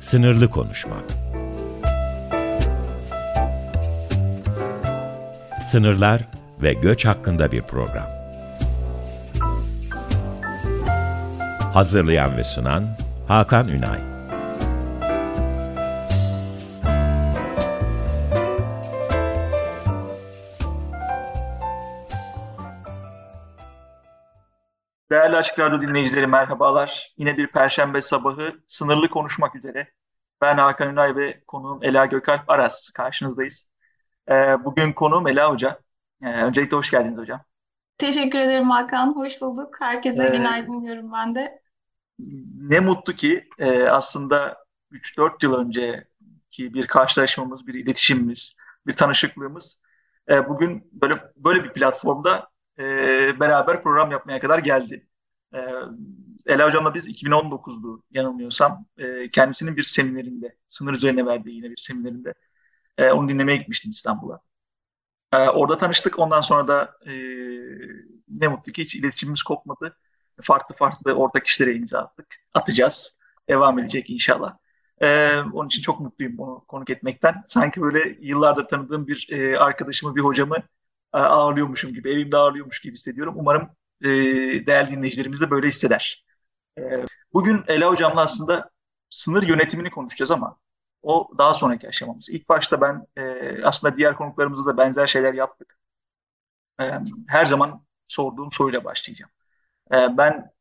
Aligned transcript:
Sınırlı 0.00 0.50
Konuşma 0.50 0.96
Sınırlar 5.64 6.22
ve 6.62 6.72
göç 6.72 7.04
hakkında 7.04 7.52
bir 7.52 7.62
program. 7.62 8.06
Hazırlayan 11.72 12.36
ve 12.36 12.44
sunan 12.44 12.84
Hakan 13.28 13.68
Ünay 13.68 14.09
Açık 25.40 25.58
Radyo 25.58 25.80
dinleyicileri 25.80 26.26
merhabalar. 26.26 27.14
Yine 27.16 27.36
bir 27.36 27.46
perşembe 27.46 28.02
sabahı 28.02 28.52
sınırlı 28.66 29.08
konuşmak 29.10 29.56
üzere. 29.56 29.92
Ben 30.40 30.58
Hakan 30.58 30.92
Ünay 30.92 31.16
ve 31.16 31.44
konuğum 31.46 31.78
Ela 31.82 32.06
Gökalp 32.06 32.50
Aras 32.50 32.90
karşınızdayız. 32.94 33.72
Ee, 34.30 34.64
bugün 34.64 34.92
konuğum 34.92 35.26
Ela 35.26 35.52
Hoca. 35.52 35.80
Ee, 36.22 36.42
öncelikle 36.42 36.76
hoş 36.76 36.90
geldiniz 36.90 37.18
hocam. 37.18 37.40
Teşekkür 37.98 38.38
ederim 38.38 38.70
Hakan. 38.70 39.16
Hoş 39.16 39.40
bulduk. 39.40 39.76
Herkese 39.80 40.26
ee, 40.26 40.36
günaydın 40.36 40.80
diyorum 40.80 41.12
ben 41.12 41.34
de. 41.34 41.62
Ne 42.60 42.80
mutlu 42.80 43.12
ki 43.12 43.48
e, 43.58 43.82
aslında 43.82 44.64
3-4 44.92 45.44
yıl 45.44 45.54
önceki 45.54 46.74
bir 46.74 46.86
karşılaşmamız, 46.86 47.66
bir 47.66 47.74
iletişimimiz, 47.74 48.56
bir 48.86 48.92
tanışıklığımız 48.92 49.82
e, 50.30 50.48
bugün 50.48 50.90
böyle 50.92 51.14
böyle 51.36 51.64
bir 51.64 51.72
platformda 51.72 52.48
e, 52.78 52.84
beraber 53.40 53.82
program 53.82 54.10
yapmaya 54.10 54.40
kadar 54.40 54.58
geldi. 54.58 55.06
E, 55.54 55.58
Ela 56.46 56.66
Hocam'la 56.66 56.94
biz 56.94 57.08
2019'du 57.08 58.02
yanılmıyorsam. 58.10 58.86
E, 58.98 59.30
kendisinin 59.30 59.76
bir 59.76 59.82
seminerinde, 59.82 60.56
sınır 60.68 60.92
üzerine 60.92 61.26
verdiği 61.26 61.56
yine 61.56 61.70
bir 61.70 61.76
seminerinde 61.76 62.34
e, 62.98 63.10
onu 63.10 63.28
dinlemeye 63.28 63.58
gitmiştim 63.58 63.90
İstanbul'a. 63.90 64.40
E, 65.32 65.36
orada 65.48 65.78
tanıştık. 65.78 66.18
Ondan 66.18 66.40
sonra 66.40 66.68
da 66.68 66.98
e, 67.06 67.12
ne 68.28 68.48
mutlu 68.48 68.72
ki 68.72 68.82
hiç 68.82 68.94
iletişimimiz 68.96 69.42
kopmadı. 69.42 69.96
Farklı 70.42 70.74
farklı 70.74 71.12
ortak 71.12 71.46
işlere 71.46 71.74
imza 71.74 71.98
attık. 71.98 72.26
Atacağız. 72.54 73.20
Devam 73.48 73.78
edecek 73.78 74.10
inşallah. 74.10 74.56
Ee, 75.02 75.40
onun 75.52 75.66
için 75.66 75.82
çok 75.82 76.00
mutluyum 76.00 76.38
onu 76.38 76.64
konuk 76.68 76.90
etmekten. 76.90 77.44
Sanki 77.48 77.80
böyle 77.80 78.18
yıllardır 78.20 78.64
tanıdığım 78.68 79.06
bir 79.06 79.28
e, 79.30 79.58
arkadaşımı, 79.58 80.16
bir 80.16 80.20
hocamı 80.20 80.56
e, 81.14 81.18
ağırlıyormuşum 81.18 81.92
gibi, 81.94 82.12
evimde 82.12 82.36
ağırlıyormuş 82.36 82.80
gibi 82.80 82.92
hissediyorum. 82.94 83.34
Umarım 83.36 83.68
e, 84.04 84.08
değerli 84.66 84.90
dinleyicilerimiz 84.90 85.40
de 85.40 85.50
böyle 85.50 85.68
hisseder. 85.68 86.24
E, 86.78 86.82
bugün 87.32 87.64
Ela 87.68 87.90
Hocam'la 87.90 88.20
aslında 88.20 88.70
sınır 89.10 89.42
yönetimini 89.42 89.90
konuşacağız 89.90 90.30
ama 90.30 90.56
o 91.02 91.30
daha 91.38 91.54
sonraki 91.54 91.88
aşamamız. 91.88 92.28
İlk 92.30 92.48
başta 92.48 92.80
ben 92.80 93.06
e, 93.16 93.64
aslında 93.64 93.96
diğer 93.96 94.16
konuklarımızla 94.16 94.72
da 94.72 94.76
benzer 94.78 95.06
şeyler 95.06 95.34
yaptık. 95.34 95.78
E, 96.80 96.84
her 97.28 97.46
zaman 97.46 97.86
sorduğum 98.08 98.52
soruyla 98.52 98.84
başlayacağım. 98.84 99.30
E, 99.94 100.18
ben 100.18 100.52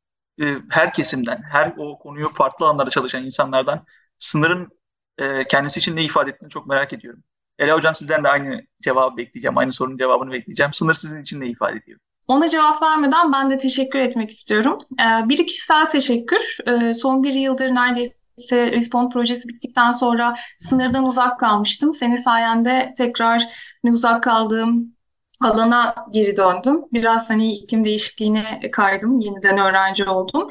e, 0.41 0.55
her 0.69 0.93
kesimden, 0.93 1.43
her 1.43 1.73
o 1.77 1.99
konuyu 1.99 2.29
farklı 2.29 2.65
alanlarda 2.65 2.89
çalışan 2.89 3.25
insanlardan 3.25 3.85
sınırın 4.17 4.69
e, 5.17 5.43
kendisi 5.47 5.79
için 5.79 5.95
ne 5.95 6.03
ifade 6.03 6.31
ettiğini 6.31 6.49
çok 6.49 6.67
merak 6.67 6.93
ediyorum. 6.93 7.23
Ela 7.59 7.75
Hocam 7.75 7.95
sizden 7.95 8.23
de 8.23 8.27
aynı 8.29 8.67
cevabı 8.81 9.17
bekleyeceğim. 9.17 9.57
Aynı 9.57 9.71
sorunun 9.71 9.97
cevabını 9.97 10.31
bekleyeceğim. 10.31 10.73
Sınır 10.73 10.93
sizin 10.93 11.21
için 11.21 11.41
ne 11.41 11.47
ifade 11.47 11.77
ediyor? 11.77 11.99
Ona 12.29 12.49
cevap 12.49 12.81
vermeden 12.81 13.33
ben 13.33 13.49
de 13.49 13.57
teşekkür 13.57 13.99
etmek 13.99 14.29
istiyorum. 14.29 14.79
Ee, 15.01 15.29
bir 15.29 15.47
kişisel 15.47 15.89
teşekkür. 15.89 16.57
Ee, 16.67 16.93
son 16.93 17.23
bir 17.23 17.33
yıldır 17.33 17.75
neredeyse 17.75 18.71
Respond 18.71 19.11
projesi 19.11 19.47
bittikten 19.47 19.91
sonra 19.91 20.33
sınırdan 20.59 21.05
uzak 21.05 21.39
kalmıştım. 21.39 21.93
Senin 21.93 22.15
sayende 22.15 22.93
tekrar 22.97 23.43
ne 23.83 23.91
uzak 23.91 24.23
kaldığım 24.23 24.95
alana 25.41 25.95
geri 26.11 26.37
döndüm. 26.37 26.81
Biraz 26.93 27.29
hani 27.29 27.53
iklim 27.53 27.85
değişikliğine 27.85 28.59
kaydım. 28.71 29.19
Yeniden 29.19 29.57
öğrenci 29.57 30.05
oldum. 30.05 30.47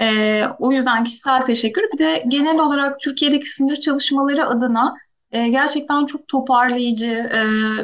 Ee, 0.00 0.44
o 0.58 0.72
yüzden 0.72 1.04
kişisel 1.04 1.40
teşekkür. 1.40 1.82
Bir 1.92 1.98
de 1.98 2.24
genel 2.28 2.58
olarak 2.58 3.00
Türkiye'deki 3.00 3.48
sınır 3.48 3.76
çalışmaları 3.76 4.46
adına 4.46 4.94
e, 5.32 5.48
gerçekten 5.48 6.06
çok 6.06 6.28
toparlayıcı, 6.28 7.12
e, 7.12 7.40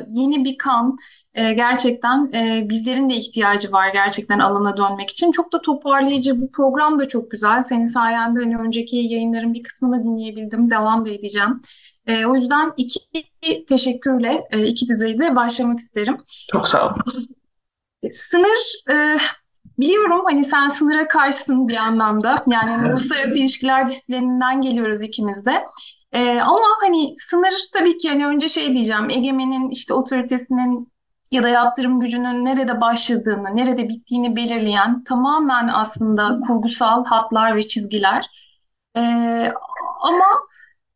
yeni 0.09 0.45
bir 0.45 0.59
kan. 0.59 0.97
E, 1.35 1.53
gerçekten 1.53 2.33
e, 2.33 2.69
bizlerin 2.69 3.11
de 3.11 3.15
ihtiyacı 3.15 3.73
var 3.73 3.89
gerçekten 3.93 4.39
alana 4.39 4.77
dönmek 4.77 5.11
için. 5.11 5.31
Çok 5.33 5.53
da 5.53 5.61
toparlayıcı. 5.61 6.41
Bu 6.43 6.51
program 6.53 6.99
da 6.99 7.09
çok 7.09 7.31
güzel. 7.31 7.63
Senin 7.63 7.87
sayende 7.87 8.41
hani 8.41 8.57
önceki 8.57 8.97
yayınların 8.97 9.55
bir 9.55 9.63
kısmını 9.63 10.05
dinleyebildim. 10.05 10.71
Devam 10.71 11.07
da 11.07 11.11
edeceğim. 11.11 11.63
E, 12.07 12.27
o 12.27 12.37
yüzden 12.37 12.73
iki 12.77 13.01
teşekkürle 13.67 14.45
e, 14.51 14.67
iki 14.67 14.89
düzeyde 14.89 15.37
başlamak 15.37 15.79
isterim. 15.79 16.17
Çok 16.53 16.69
sağ 16.69 16.87
olun. 16.87 17.29
E, 18.03 18.11
sınır 18.11 18.83
e, 18.91 19.19
Biliyorum 19.79 20.23
hani 20.25 20.45
sen 20.45 20.69
sınıra 20.69 21.09
karşısın 21.09 21.69
bir 21.69 21.77
anlamda. 21.77 22.45
Yani 22.47 22.71
hani 22.71 22.89
uluslararası 22.89 23.39
ilişkiler 23.39 23.87
disiplininden 23.87 24.63
geliyoruz 24.63 25.03
ikimiz 25.03 25.47
de. 25.47 25.65
Ee, 26.15 26.41
ama 26.41 26.67
hani 26.81 27.15
sınır 27.17 27.55
tabii 27.73 27.99
ki 27.99 28.09
hani 28.09 28.27
önce 28.27 28.49
şey 28.49 28.75
diyeceğim. 28.75 29.11
Egemenin 29.11 29.71
işte 29.71 29.95
otoritesinin 29.95 30.93
ya 31.33 31.43
da 31.43 31.49
yaptırım 31.49 32.01
gücünün 32.01 32.45
nerede 32.45 32.81
başladığını, 32.81 33.57
nerede 33.57 33.89
bittiğini 33.89 34.37
belirleyen 34.37 35.05
tamamen 35.05 35.69
aslında 35.69 36.41
kurgusal 36.47 37.05
hatlar 37.05 37.57
ve 37.57 37.67
çizgiler. 37.67 38.27
Ee, 38.97 39.53
ama 40.01 40.25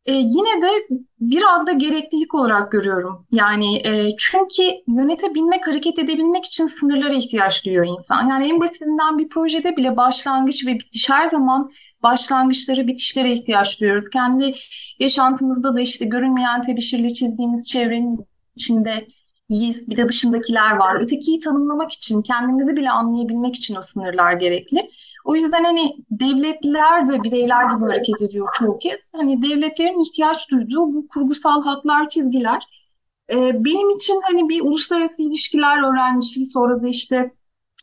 e, 0.05 0.13
yine 0.13 0.61
de 0.61 0.87
biraz 1.19 1.67
da 1.67 1.71
gereklilik 1.71 2.35
olarak 2.35 2.71
görüyorum. 2.71 3.27
Yani 3.31 3.77
e, 3.87 4.15
çünkü 4.17 4.63
yönetebilmek, 4.87 5.67
hareket 5.67 5.99
edebilmek 5.99 6.45
için 6.45 6.65
sınırlara 6.65 7.13
ihtiyaç 7.13 7.65
duyuyor 7.65 7.85
insan. 7.85 8.27
Yani 8.27 8.49
en 8.53 8.59
basitinden 8.59 9.17
bir 9.17 9.29
projede 9.29 9.77
bile 9.77 9.97
başlangıç 9.97 10.67
ve 10.67 10.73
bitiş 10.73 11.09
her 11.09 11.25
zaman 11.25 11.71
başlangıçlara, 12.03 12.87
bitişlere 12.87 13.31
ihtiyaç 13.33 13.79
duyuyoruz. 13.79 14.09
Kendi 14.09 14.55
yaşantımızda 14.99 15.75
da 15.75 15.81
işte 15.81 16.05
görünmeyen 16.05 16.61
tebeşirle 16.61 17.13
çizdiğimiz 17.13 17.67
çevrenin 17.67 18.25
içinde 18.55 19.07
yiyiz, 19.49 19.89
bir 19.89 19.97
de 19.97 20.09
dışındakiler 20.09 20.71
var. 20.75 21.01
Ötekiyi 21.01 21.39
tanımlamak 21.39 21.91
için, 21.91 22.21
kendimizi 22.21 22.75
bile 22.75 22.91
anlayabilmek 22.91 23.55
için 23.55 23.75
o 23.75 23.81
sınırlar 23.81 24.33
gerekli. 24.33 24.89
O 25.25 25.35
yüzden 25.35 25.63
hani 25.63 25.95
devletler 26.11 27.07
de 27.07 27.23
bireyler 27.23 27.75
gibi 27.75 27.85
hareket 27.85 28.21
ediyor 28.21 28.47
çoğu 28.59 28.79
kez. 28.79 29.09
Hani 29.15 29.41
devletlerin 29.41 30.03
ihtiyaç 30.03 30.51
duyduğu 30.51 30.93
bu 30.93 31.07
kurgusal 31.07 31.63
hatlar, 31.63 32.09
çizgiler. 32.09 32.63
Ee, 33.31 33.65
benim 33.65 33.89
için 33.89 34.21
hani 34.27 34.49
bir 34.49 34.61
uluslararası 34.61 35.23
ilişkiler 35.23 35.91
öğrencisi 35.91 36.45
sonra 36.45 36.81
da 36.81 36.87
işte 36.87 37.31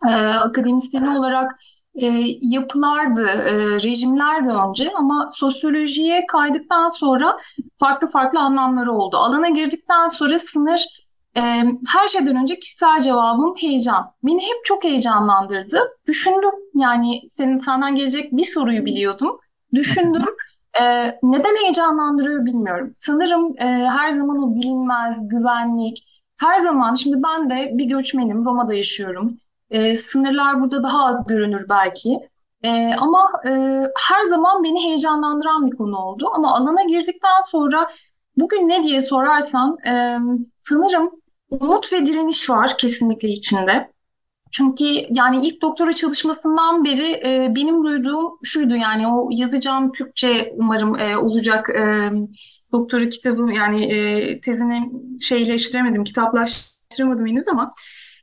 e, 0.07 0.11
akademisyeni 0.19 1.19
olarak 1.19 1.61
e, 1.97 2.07
yapılardı, 2.41 3.27
e, 3.27 3.55
rejimlerdi 3.83 4.49
önce 4.49 4.93
ama 4.97 5.29
sosyolojiye 5.31 6.27
kaydıktan 6.27 6.89
sonra 6.89 7.39
farklı 7.79 8.09
farklı 8.09 8.41
anlamları 8.41 8.93
oldu. 8.93 9.17
Alana 9.17 9.49
girdikten 9.49 10.07
sonra 10.07 10.39
sınır 10.39 10.87
e, 11.37 11.41
her 11.89 12.09
şeyden 12.09 12.37
önce 12.37 12.61
kişisel 12.61 13.03
cevabım 13.03 13.55
heyecan. 13.57 14.13
Beni 14.23 14.43
hep 14.43 14.65
çok 14.65 14.85
heyecanlandırdı. 14.85 15.79
Düşündüm 16.07 16.55
yani 16.75 17.23
senin 17.27 17.57
senden 17.57 17.97
gelecek 17.97 18.33
bir 18.33 18.45
soruyu 18.45 18.85
biliyordum. 18.85 19.39
Düşündüm. 19.75 20.25
E, 20.81 20.85
neden 21.23 21.63
heyecanlandırıyor 21.63 22.47
bilmiyorum. 22.47 22.91
Sanırım 22.95 23.53
e, 23.59 23.65
her 23.89 24.11
zaman 24.11 24.43
o 24.43 24.57
bilinmez, 24.57 25.29
güvenlik, 25.29 26.05
her 26.37 26.59
zaman 26.59 26.95
şimdi 26.95 27.17
ben 27.23 27.51
de 27.51 27.71
bir 27.75 27.85
göçmenim, 27.85 28.45
Roma'da 28.45 28.75
yaşıyorum. 28.75 29.37
E, 29.71 29.97
sınırlar 29.97 30.61
burada 30.61 30.83
daha 30.83 31.07
az 31.07 31.27
görünür 31.27 31.67
belki. 31.69 32.19
E, 32.63 32.95
ama 32.95 33.29
e, 33.47 33.51
her 34.09 34.23
zaman 34.23 34.65
beni 34.65 34.85
heyecanlandıran 34.85 35.71
bir 35.71 35.77
konu 35.77 35.97
oldu. 35.99 36.31
Ama 36.35 36.55
alana 36.55 36.83
girdikten 36.83 37.41
sonra 37.51 37.91
bugün 38.37 38.69
ne 38.69 38.83
diye 38.83 39.01
sorarsan 39.01 39.77
e, 39.87 40.19
sanırım 40.57 41.11
umut 41.51 41.93
ve 41.93 42.07
direniş 42.07 42.51
var 42.51 42.79
kesinlikle 42.79 43.29
içinde. 43.29 43.91
Çünkü 44.51 44.85
yani 45.11 45.47
ilk 45.47 45.63
doktora 45.63 45.93
çalışmasından 45.93 46.85
beri 46.85 47.11
e, 47.11 47.53
benim 47.57 47.85
duyduğum 47.85 48.39
şuydu 48.43 48.77
yani 48.77 49.09
o 49.09 49.29
yazacağım 49.33 49.93
Türkçe 49.93 50.53
umarım 50.57 50.99
e, 50.99 51.17
olacak 51.17 51.71
e, 51.71 52.11
doktora 52.73 53.09
kitabı 53.09 53.53
yani 53.53 53.85
e, 53.85 54.41
tezini 54.41 54.91
şeyleştiremedim, 55.21 56.05
kitaplaştıramadım 56.05 57.27
henüz 57.27 57.49
ama 57.49 57.73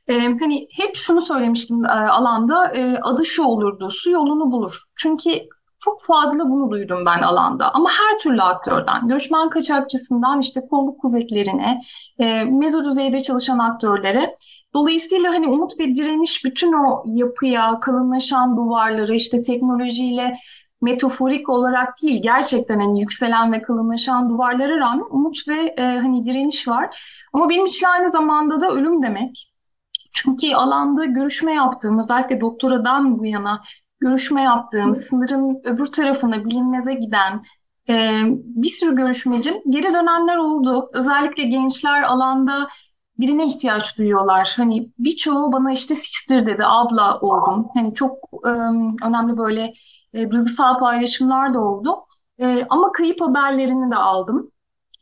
e, 0.08 0.14
hani 0.40 0.68
hep 0.72 0.96
şunu 0.96 1.20
söylemiştim 1.20 1.84
e, 1.84 1.88
alanda 1.88 2.72
e, 2.72 2.98
adı 2.98 3.24
şu 3.24 3.42
olurdu 3.42 3.90
su 3.90 4.10
yolunu 4.10 4.52
bulur. 4.52 4.82
Çünkü 4.96 5.30
çok 5.78 6.02
fazla 6.02 6.50
bunu 6.50 6.70
duydum 6.70 7.06
ben 7.06 7.22
alanda 7.22 7.74
ama 7.74 7.90
her 7.90 8.18
türlü 8.18 8.42
aktörden, 8.42 9.08
göçmen 9.08 9.50
kaçakçısından 9.50 10.40
işte 10.40 10.60
kolluk 10.70 11.00
kuvvetlerine, 11.00 11.82
e, 12.18 12.44
mezo 12.44 12.84
düzeyde 12.84 13.22
çalışan 13.22 13.58
aktörlere. 13.58 14.36
Dolayısıyla 14.74 15.30
hani 15.30 15.48
umut 15.48 15.80
ve 15.80 15.94
direniş 15.94 16.44
bütün 16.44 16.72
o 16.72 17.02
yapıya, 17.06 17.80
kalınlaşan 17.80 18.56
duvarları, 18.56 19.14
işte 19.14 19.42
teknolojiyle 19.42 20.36
metaforik 20.80 21.48
olarak 21.48 22.02
değil 22.02 22.22
gerçekten 22.22 22.80
hani 22.80 23.00
yükselen 23.00 23.52
ve 23.52 23.62
kalınlaşan 23.62 24.30
duvarlara 24.30 24.76
rağmen 24.76 25.06
umut 25.10 25.48
ve 25.48 25.74
e, 25.78 25.82
hani 25.82 26.24
direniş 26.24 26.68
var. 26.68 27.14
Ama 27.32 27.48
benim 27.48 27.66
için 27.66 27.86
aynı 27.86 28.10
zamanda 28.10 28.60
da 28.60 28.70
ölüm 28.70 29.02
demek. 29.02 29.53
Çünkü 30.14 30.54
alanda 30.54 31.04
görüşme 31.04 31.52
yaptığım 31.54 31.98
özellikle 31.98 32.40
doktoradan 32.40 33.18
bu 33.18 33.26
yana 33.26 33.62
görüşme 34.00 34.42
yaptığım 34.42 34.94
sınırın 34.94 35.60
öbür 35.64 35.86
tarafına 35.86 36.44
bilinmeze 36.44 36.94
giden 36.94 37.42
e, 37.88 38.22
bir 38.34 38.68
sürü 38.68 38.96
görüşmecim 38.96 39.54
geri 39.70 39.94
dönenler 39.94 40.36
oldu. 40.36 40.90
Özellikle 40.92 41.42
gençler 41.44 42.02
alanda 42.02 42.68
birine 43.18 43.46
ihtiyaç 43.46 43.98
duyuyorlar. 43.98 44.54
Hani 44.56 44.92
birçoğu 44.98 45.52
bana 45.52 45.72
işte 45.72 45.94
sister 45.94 46.46
dedi, 46.46 46.62
abla 46.64 47.18
oldum. 47.20 47.68
Hani 47.74 47.94
çok 47.94 48.18
e, 48.46 48.48
önemli 49.06 49.36
böyle 49.38 49.72
e, 50.12 50.30
duygusal 50.30 50.78
paylaşımlar 50.78 51.54
da 51.54 51.60
oldu. 51.60 52.06
E, 52.38 52.64
ama 52.70 52.92
kayıp 52.92 53.20
haberlerini 53.20 53.90
de 53.90 53.96
aldım. 53.96 54.50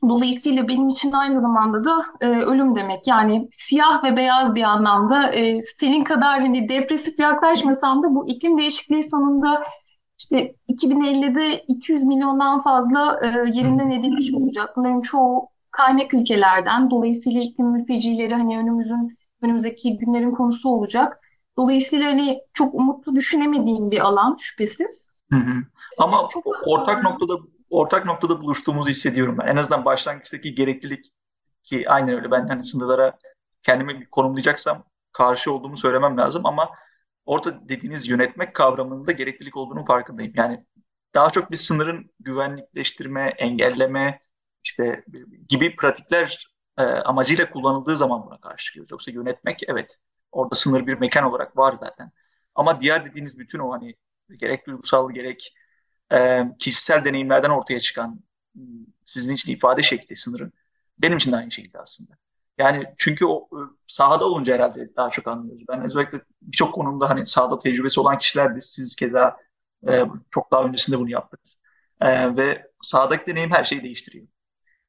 Dolayısıyla 0.09 0.69
benim 0.69 0.89
için 0.89 1.13
aynı 1.13 1.41
zamanda 1.41 1.85
da 1.85 2.05
e, 2.21 2.27
ölüm 2.27 2.77
demek. 2.77 3.07
Yani 3.07 3.49
siyah 3.51 4.05
ve 4.05 4.17
beyaz 4.17 4.55
bir 4.55 4.63
anlamda 4.63 5.33
e, 5.33 5.61
senin 5.61 6.05
kadar 6.05 6.41
hani 6.41 6.69
depresif 6.69 7.19
yaklaşmasam 7.19 8.03
da 8.03 8.15
bu 8.15 8.29
iklim 8.29 8.59
değişikliği 8.59 9.03
sonunda 9.03 9.63
işte 10.19 10.55
2050'de 10.69 11.65
200 11.69 12.05
milyondan 12.05 12.61
fazla 12.61 13.21
e, 13.23 13.27
yerinden 13.59 13.91
edilmiş 13.91 14.35
olacak. 14.35 14.71
Bunların 14.77 15.01
çoğu 15.01 15.49
kaynak 15.71 16.15
ülkelerden. 16.15 16.91
Dolayısıyla 16.91 17.41
iklim 17.41 17.67
mültecileri 17.67 18.35
hani 18.35 18.59
önümüzün 18.59 19.19
önümüzdeki 19.43 19.99
günlerin 19.99 20.31
konusu 20.31 20.69
olacak. 20.69 21.21
Dolayısıyla 21.57 22.07
hani 22.07 22.41
çok 22.53 22.75
umutlu 22.75 23.17
düşünemediğim 23.17 23.91
bir 23.91 24.01
alan 24.01 24.37
şüphesiz. 24.41 25.15
Hı 25.33 25.37
hı. 25.37 25.63
Ama 25.99 26.29
çok 26.31 26.47
ortak 26.67 27.03
noktada 27.03 27.35
ortak 27.73 28.05
noktada 28.05 28.41
buluştuğumuzu 28.41 28.91
hissediyorum 28.91 29.39
ben. 29.39 29.47
En 29.47 29.57
azından 29.57 29.85
başlangıçtaki 29.85 30.55
gereklilik 30.55 31.13
ki 31.63 31.91
aynen 31.91 32.15
öyle 32.15 32.31
ben 32.31 32.49
hani 32.49 32.65
sınırlara 32.65 33.19
kendimi 33.63 34.11
konumlayacaksam 34.11 34.85
karşı 35.13 35.53
olduğumu 35.53 35.77
söylemem 35.77 36.19
lazım 36.19 36.47
ama 36.47 36.71
orada 37.25 37.69
dediğiniz 37.69 38.09
yönetmek 38.09 38.55
kavramında 38.55 39.13
gereklilik 39.13 39.57
olduğunu 39.57 39.85
farkındayım. 39.85 40.33
Yani 40.37 40.67
daha 41.15 41.31
çok 41.31 41.51
bir 41.51 41.57
sınırın 41.57 42.11
güvenlikleştirme, 42.21 43.35
engelleme 43.39 44.23
işte 44.65 45.05
gibi 45.49 45.77
pratikler 45.77 46.49
e, 46.79 46.83
amacıyla 46.83 47.51
kullanıldığı 47.51 47.97
zaman 47.97 48.27
buna 48.27 48.41
karşı 48.41 48.65
çıkıyoruz. 48.65 48.91
Yoksa 48.91 49.11
yönetmek 49.11 49.61
evet 49.69 49.99
orada 50.33 50.55
sınır 50.55 50.87
bir 50.87 50.99
mekan 50.99 51.25
olarak 51.25 51.57
var 51.57 51.75
zaten. 51.81 52.13
Ama 52.55 52.81
diğer 52.81 53.05
dediğiniz 53.05 53.39
bütün 53.39 53.59
o 53.59 53.73
hani 53.73 53.95
gerek 54.39 54.67
duygusal 54.67 55.11
gerek 55.11 55.55
e, 56.13 56.45
kişisel 56.59 57.05
deneyimlerden 57.05 57.51
ortaya 57.51 57.81
çıkan 57.81 58.21
sizin 59.05 59.35
için 59.35 59.53
ifade 59.53 59.83
şekli 59.83 60.17
sınırın 60.17 60.53
benim 60.99 61.17
için 61.17 61.33
de 61.33 61.37
aynı 61.37 61.51
şekilde 61.51 61.79
aslında. 61.79 62.13
Yani 62.59 62.95
çünkü 62.99 63.27
o 63.27 63.49
e, 63.53 63.61
sahada 63.87 64.25
olunca 64.25 64.55
herhalde 64.55 64.97
daha 64.97 65.11
çok 65.11 65.29
anlıyoruz. 65.29 65.63
Ben 65.69 65.85
özellikle 65.85 66.21
birçok 66.43 66.75
konumda 66.75 67.11
hani 67.11 67.27
sahada 67.27 67.59
tecrübesi 67.59 68.01
olan 68.01 68.19
kişilerdi. 68.19 68.63
Siz 68.63 68.97
keza 68.97 69.37
e, 69.89 70.05
çok 70.31 70.53
daha 70.53 70.65
öncesinde 70.65 70.99
bunu 70.99 71.11
yaptınız. 71.11 71.63
E, 72.01 72.37
ve 72.37 72.71
sahadaki 72.83 73.27
deneyim 73.27 73.51
her 73.51 73.65
şeyi 73.65 73.83
değiştiriyor. 73.83 74.27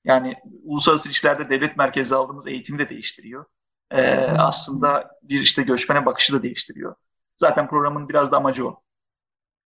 Yani 0.04 0.36
uluslararası 0.64 1.10
ilişkilerde 1.10 1.50
devlet 1.50 1.78
merkezi 1.78 2.16
aldığımız 2.16 2.48
eğitimi 2.48 2.80
de 2.80 2.90
değiştiriyor. 2.90 3.46
E, 3.92 4.02
aslında 4.38 5.12
bir 5.24 5.42
işte 5.42 5.64
göçmene 5.64 6.06
bakışı 6.06 6.34
da 6.34 6.44
değiştiriyor. 6.44 6.96
Zaten 7.38 7.68
programın 7.68 8.10
biraz 8.10 8.32
da 8.32 8.38
amacı 8.38 8.68
o. 8.68 8.83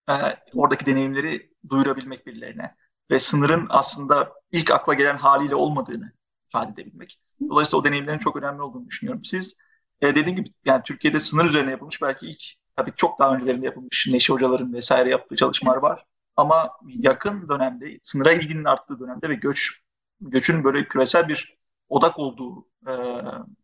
E, 0.08 0.12
oradaki 0.54 0.86
deneyimleri 0.86 1.50
duyurabilmek 1.68 2.26
birilerine 2.26 2.74
ve 3.10 3.18
sınırın 3.18 3.66
aslında 3.70 4.32
ilk 4.52 4.70
akla 4.70 4.94
gelen 4.94 5.16
haliyle 5.16 5.54
olmadığını 5.54 6.12
ifade 6.48 6.72
edebilmek. 6.72 7.20
Dolayısıyla 7.48 7.80
o 7.80 7.84
deneyimlerin 7.84 8.18
çok 8.18 8.36
önemli 8.36 8.62
olduğunu 8.62 8.86
düşünüyorum. 8.86 9.24
Siz 9.24 9.58
e, 10.00 10.14
dediğim 10.14 10.36
gibi 10.36 10.50
yani 10.64 10.82
Türkiye'de 10.82 11.20
sınır 11.20 11.44
üzerine 11.44 11.70
yapılmış 11.70 12.02
belki 12.02 12.26
ilk 12.26 12.42
tabii 12.76 12.92
çok 12.96 13.18
daha 13.18 13.34
öncelerinde 13.34 13.66
yapılmış 13.66 14.06
Neşe 14.10 14.32
hocaların 14.32 14.72
vesaire 14.72 15.10
yaptığı 15.10 15.36
çalışmalar 15.36 15.76
var. 15.76 16.04
Ama 16.36 16.70
yakın 16.86 17.48
dönemde 17.48 17.98
sınıra 18.02 18.32
ilginin 18.32 18.64
arttığı 18.64 19.00
dönemde 19.00 19.28
ve 19.28 19.34
göç 19.34 19.82
göçün 20.20 20.64
böyle 20.64 20.88
küresel 20.88 21.28
bir 21.28 21.58
odak 21.88 22.18
olduğu 22.18 22.68
e, 22.88 22.92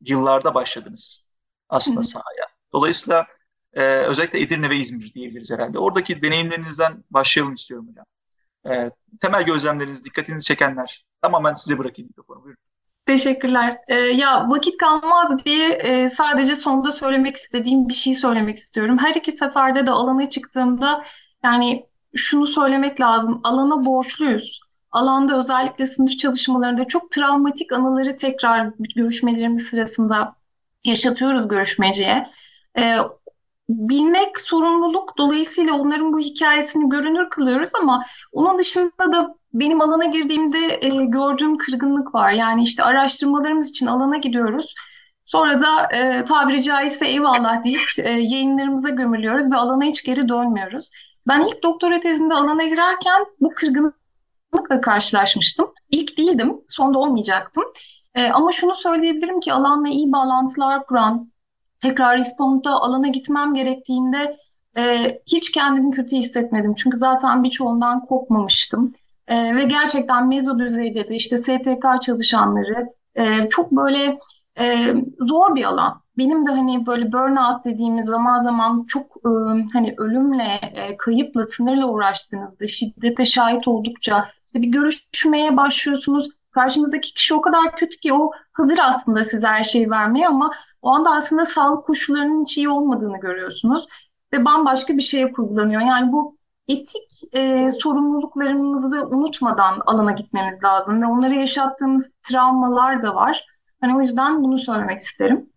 yıllarda 0.00 0.54
başladınız 0.54 1.24
aslında 1.68 2.02
sahaya. 2.02 2.46
Dolayısıyla 2.72 3.26
e, 3.74 3.82
özellikle 3.82 4.40
Edirne 4.40 4.70
ve 4.70 4.76
İzmir 4.76 5.14
diyebiliriz 5.14 5.52
herhalde. 5.52 5.78
Oradaki 5.78 6.22
deneyimlerinizden 6.22 7.04
başlayalım 7.10 7.54
istiyorum 7.54 7.88
hocam. 7.88 8.06
E, 8.66 8.90
temel 9.20 9.44
gözlemleriniz, 9.44 10.04
dikkatinizi 10.04 10.44
çekenler. 10.44 11.04
Tamamen 11.22 11.54
size 11.54 11.78
bırakayım 11.78 12.08
mikrofonu. 12.08 12.44
Buyurun. 12.44 12.58
Teşekkürler. 13.06 13.78
Ee, 13.88 13.94
ya 13.94 14.48
vakit 14.48 14.76
kalmaz 14.76 15.44
diye 15.44 15.68
e, 15.72 16.08
sadece 16.08 16.54
sonda 16.54 16.90
söylemek 16.90 17.36
istediğim 17.36 17.88
bir 17.88 17.94
şey 17.94 18.14
söylemek 18.14 18.56
istiyorum. 18.56 18.98
Her 18.98 19.14
iki 19.14 19.32
seferde 19.32 19.86
de 19.86 19.90
alana 19.90 20.28
çıktığımda 20.28 21.04
yani 21.44 21.86
şunu 22.14 22.46
söylemek 22.46 23.00
lazım. 23.00 23.40
Alana 23.44 23.84
borçluyuz. 23.84 24.60
Alanda 24.90 25.38
özellikle 25.38 25.86
sınır 25.86 26.10
çalışmalarında 26.10 26.84
çok 26.84 27.10
travmatik 27.10 27.72
anıları 27.72 28.16
tekrar 28.16 28.70
görüşmelerimiz 28.96 29.62
sırasında 29.62 30.36
yaşatıyoruz 30.84 31.48
görüşmeciye. 31.48 32.30
Ee, 32.78 32.96
bilmek 33.68 34.40
sorumluluk. 34.40 35.18
Dolayısıyla 35.18 35.74
onların 35.74 36.12
bu 36.12 36.20
hikayesini 36.20 36.88
görünür 36.88 37.30
kılıyoruz 37.30 37.70
ama 37.80 38.04
onun 38.32 38.58
dışında 38.58 39.12
da 39.12 39.34
benim 39.52 39.80
alana 39.80 40.04
girdiğimde 40.04 40.78
e, 40.80 40.88
gördüğüm 40.88 41.58
kırgınlık 41.58 42.14
var. 42.14 42.30
Yani 42.30 42.62
işte 42.62 42.82
araştırmalarımız 42.82 43.70
için 43.70 43.86
alana 43.86 44.16
gidiyoruz. 44.16 44.74
Sonra 45.24 45.60
da 45.60 45.96
e, 45.96 46.24
tabiri 46.24 46.62
caizse 46.62 47.08
eyvallah 47.08 47.64
deyip 47.64 47.90
e, 47.98 48.10
yayınlarımıza 48.10 48.88
gömülüyoruz 48.88 49.52
ve 49.52 49.56
alana 49.56 49.84
hiç 49.84 50.04
geri 50.04 50.28
dönmüyoruz. 50.28 50.90
Ben 51.28 51.40
ilk 51.40 51.62
doktora 51.62 52.00
tezinde 52.00 52.34
alana 52.34 52.64
girerken 52.64 53.26
bu 53.40 53.50
kırgınlıkla 53.54 54.80
karşılaşmıştım. 54.82 55.72
İlk 55.90 56.18
değildim, 56.18 56.60
sonda 56.68 56.98
olmayacaktım. 56.98 57.64
E, 58.14 58.28
ama 58.28 58.52
şunu 58.52 58.74
söyleyebilirim 58.74 59.40
ki 59.40 59.52
alanla 59.52 59.88
iyi 59.88 60.12
bağlantılar 60.12 60.86
kuran, 60.86 61.32
tekrar 61.84 62.18
responda 62.18 62.70
alana 62.70 63.08
gitmem 63.08 63.54
gerektiğinde 63.54 64.36
e, 64.76 64.82
hiç 65.26 65.52
kendimi 65.52 65.90
kötü 65.90 66.16
hissetmedim. 66.16 66.74
Çünkü 66.74 66.96
zaten 66.96 67.44
birçoğundan 67.44 68.06
kopmamıştım. 68.06 68.92
E, 69.28 69.56
ve 69.56 69.64
gerçekten 69.64 70.28
mezo 70.28 70.58
düzeyde 70.58 71.08
de 71.08 71.14
işte 71.14 71.38
STK 71.38 72.02
çalışanları 72.02 72.88
e, 73.14 73.48
çok 73.48 73.72
böyle 73.72 74.18
e, 74.58 74.94
zor 75.20 75.54
bir 75.54 75.64
alan. 75.64 76.00
Benim 76.18 76.46
de 76.46 76.50
hani 76.50 76.86
böyle 76.86 77.12
burnout 77.12 77.64
dediğimiz 77.64 78.04
zaman 78.04 78.38
zaman 78.38 78.84
çok 78.88 79.16
e, 79.16 79.30
hani 79.72 79.94
ölümle, 79.98 80.60
e, 80.74 80.96
kayıpla, 80.96 81.44
sınırla 81.44 81.86
uğraştığınızda, 81.86 82.66
şiddete 82.66 83.24
şahit 83.24 83.68
oldukça 83.68 84.28
işte 84.46 84.62
bir 84.62 84.68
görüşmeye 84.68 85.56
başlıyorsunuz. 85.56 86.28
Karşınızdaki 86.50 87.14
kişi 87.14 87.34
o 87.34 87.40
kadar 87.40 87.76
kötü 87.76 87.96
ki 87.96 88.12
o 88.12 88.30
hazır 88.52 88.78
aslında 88.82 89.24
size 89.24 89.46
her 89.46 89.62
şeyi 89.62 89.90
vermeye 89.90 90.28
ama 90.28 90.50
o 90.84 90.90
anda 90.90 91.10
aslında 91.10 91.44
sağlık 91.44 91.86
koşullarının 91.86 92.42
hiç 92.42 92.58
iyi 92.58 92.68
olmadığını 92.68 93.20
görüyorsunuz 93.20 93.86
ve 94.32 94.44
bambaşka 94.44 94.96
bir 94.96 95.02
şeye 95.02 95.32
kurgulanıyor. 95.32 95.80
Yani 95.80 96.12
bu 96.12 96.36
etik 96.68 97.20
e, 97.32 97.70
sorumluluklarımızı 97.70 99.06
unutmadan 99.06 99.80
alana 99.86 100.12
gitmemiz 100.12 100.64
lazım 100.64 101.02
ve 101.02 101.06
onları 101.06 101.34
yaşattığımız 101.34 102.18
travmalar 102.22 103.02
da 103.02 103.14
var. 103.14 103.46
Hani 103.80 103.96
o 103.96 104.00
yüzden 104.00 104.44
bunu 104.44 104.58
söylemek 104.58 105.00
isterim. 105.00 105.50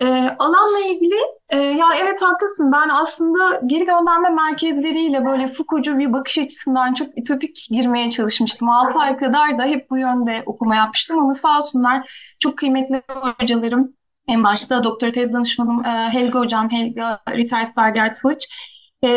E, 0.00 0.06
alanla 0.38 0.78
ilgili 0.88 1.14
e, 1.48 1.56
ya 1.56 1.86
evet 2.02 2.22
haklısın 2.22 2.72
ben 2.72 2.88
aslında 2.88 3.60
geri 3.66 3.84
gönderme 3.84 4.28
merkezleriyle 4.28 5.24
böyle 5.24 5.46
Foucault'cu 5.46 5.98
bir 5.98 6.12
bakış 6.12 6.38
açısından 6.38 6.94
çok 6.94 7.18
ütopik 7.18 7.66
girmeye 7.70 8.10
çalışmıştım. 8.10 8.68
6 8.68 8.98
ay 8.98 9.16
kadar 9.16 9.58
da 9.58 9.64
hep 9.64 9.90
bu 9.90 9.98
yönde 9.98 10.42
okuma 10.46 10.76
yapmıştım 10.76 11.18
ama 11.18 11.32
sağ 11.32 11.56
olsunlar 11.56 12.10
çok 12.38 12.58
kıymetli 12.58 13.02
hocalarım. 13.40 13.94
En 14.28 14.44
başta 14.44 14.84
doktor 14.84 15.12
tez 15.12 15.34
danışmanım 15.34 15.84
e, 15.84 16.08
Helga 16.12 16.38
hocam, 16.38 16.70
Helga 16.70 17.20
Rittersberger 17.30 18.14
Twitch 18.14 18.46
e, 19.04 19.08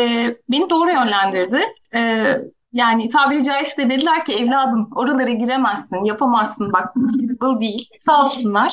beni 0.48 0.70
doğru 0.70 0.90
yönlendirdi. 0.90 1.60
E, 1.94 2.32
yani 2.72 3.08
tabiri 3.08 3.44
caizse 3.44 3.90
dediler 3.90 4.24
ki 4.24 4.32
evladım 4.32 4.90
oralara 4.96 5.30
giremezsin, 5.30 6.04
yapamazsın 6.04 6.72
bak 6.72 6.94
feasible 6.94 7.60
değil. 7.60 7.88
Sağ 7.98 8.22
olsunlar. 8.24 8.72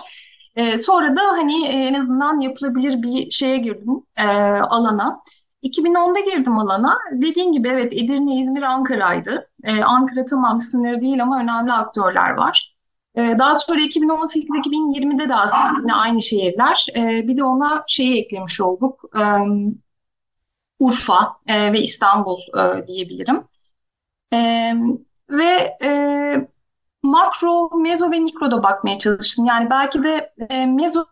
E, 0.55 0.77
sonra 0.77 1.15
da 1.15 1.21
hani 1.21 1.67
en 1.67 1.93
azından 1.93 2.39
yapılabilir 2.39 3.03
bir 3.03 3.31
şeye 3.31 3.57
girdim 3.57 4.03
e, 4.17 4.23
alana. 4.59 5.21
2010'da 5.63 6.19
girdim 6.19 6.59
alana. 6.59 6.97
Dediğin 7.13 7.51
gibi 7.51 7.67
evet 7.67 7.93
Edirne, 7.93 8.39
İzmir, 8.39 8.61
Ankara'ydı. 8.61 9.49
E, 9.63 9.83
Ankara 9.83 10.25
tamam 10.25 10.57
sınır 10.59 11.01
değil 11.01 11.23
ama 11.23 11.39
önemli 11.39 11.73
aktörler 11.73 12.31
var. 12.31 12.74
E, 13.15 13.35
daha 13.39 13.55
sonra 13.55 13.81
2018-2020'de 13.81 15.29
de 15.29 15.35
aslında 15.35 15.93
aynı 15.93 16.21
şehirler. 16.21 16.85
E, 16.95 17.27
bir 17.27 17.37
de 17.37 17.43
ona 17.43 17.83
şeyi 17.87 18.21
eklemiş 18.23 18.61
olduk. 18.61 19.03
E, 19.15 19.21
Urfa 20.79 21.37
e, 21.47 21.73
ve 21.73 21.81
İstanbul 21.81 22.39
e, 22.59 22.87
diyebilirim. 22.87 23.43
Ve 25.29 25.77
e, 25.83 25.89
makro, 27.03 27.69
mezo 27.77 28.11
ve 28.11 28.19
mikroda 28.19 28.63
bakmaya 28.63 28.99
çalıştım. 28.99 29.45
Yani 29.45 29.69
belki 29.69 30.03
de 30.03 30.33
mezo 30.67 31.05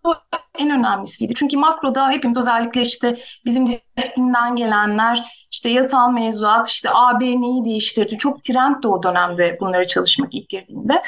en 0.59 0.69
önemlisiydi. 0.69 1.33
Çünkü 1.33 1.57
makroda 1.57 2.09
hepimiz 2.09 2.37
özellikle 2.37 2.81
işte 2.81 3.17
bizim 3.45 3.67
disiplinden 3.67 4.55
gelenler 4.55 5.47
işte 5.51 5.69
yasal 5.69 6.11
mevzuat, 6.11 6.67
işte 6.67 6.89
AB 6.93 7.41
neyi 7.41 7.65
değiştirdi. 7.65 8.17
Çok 8.17 8.43
trend 8.43 8.83
de 8.83 8.87
o 8.87 9.03
dönemde 9.03 9.57
bunları 9.61 9.87
çalışmak 9.87 10.33
ilk 10.33 10.49
girdiğinde. 10.49 11.03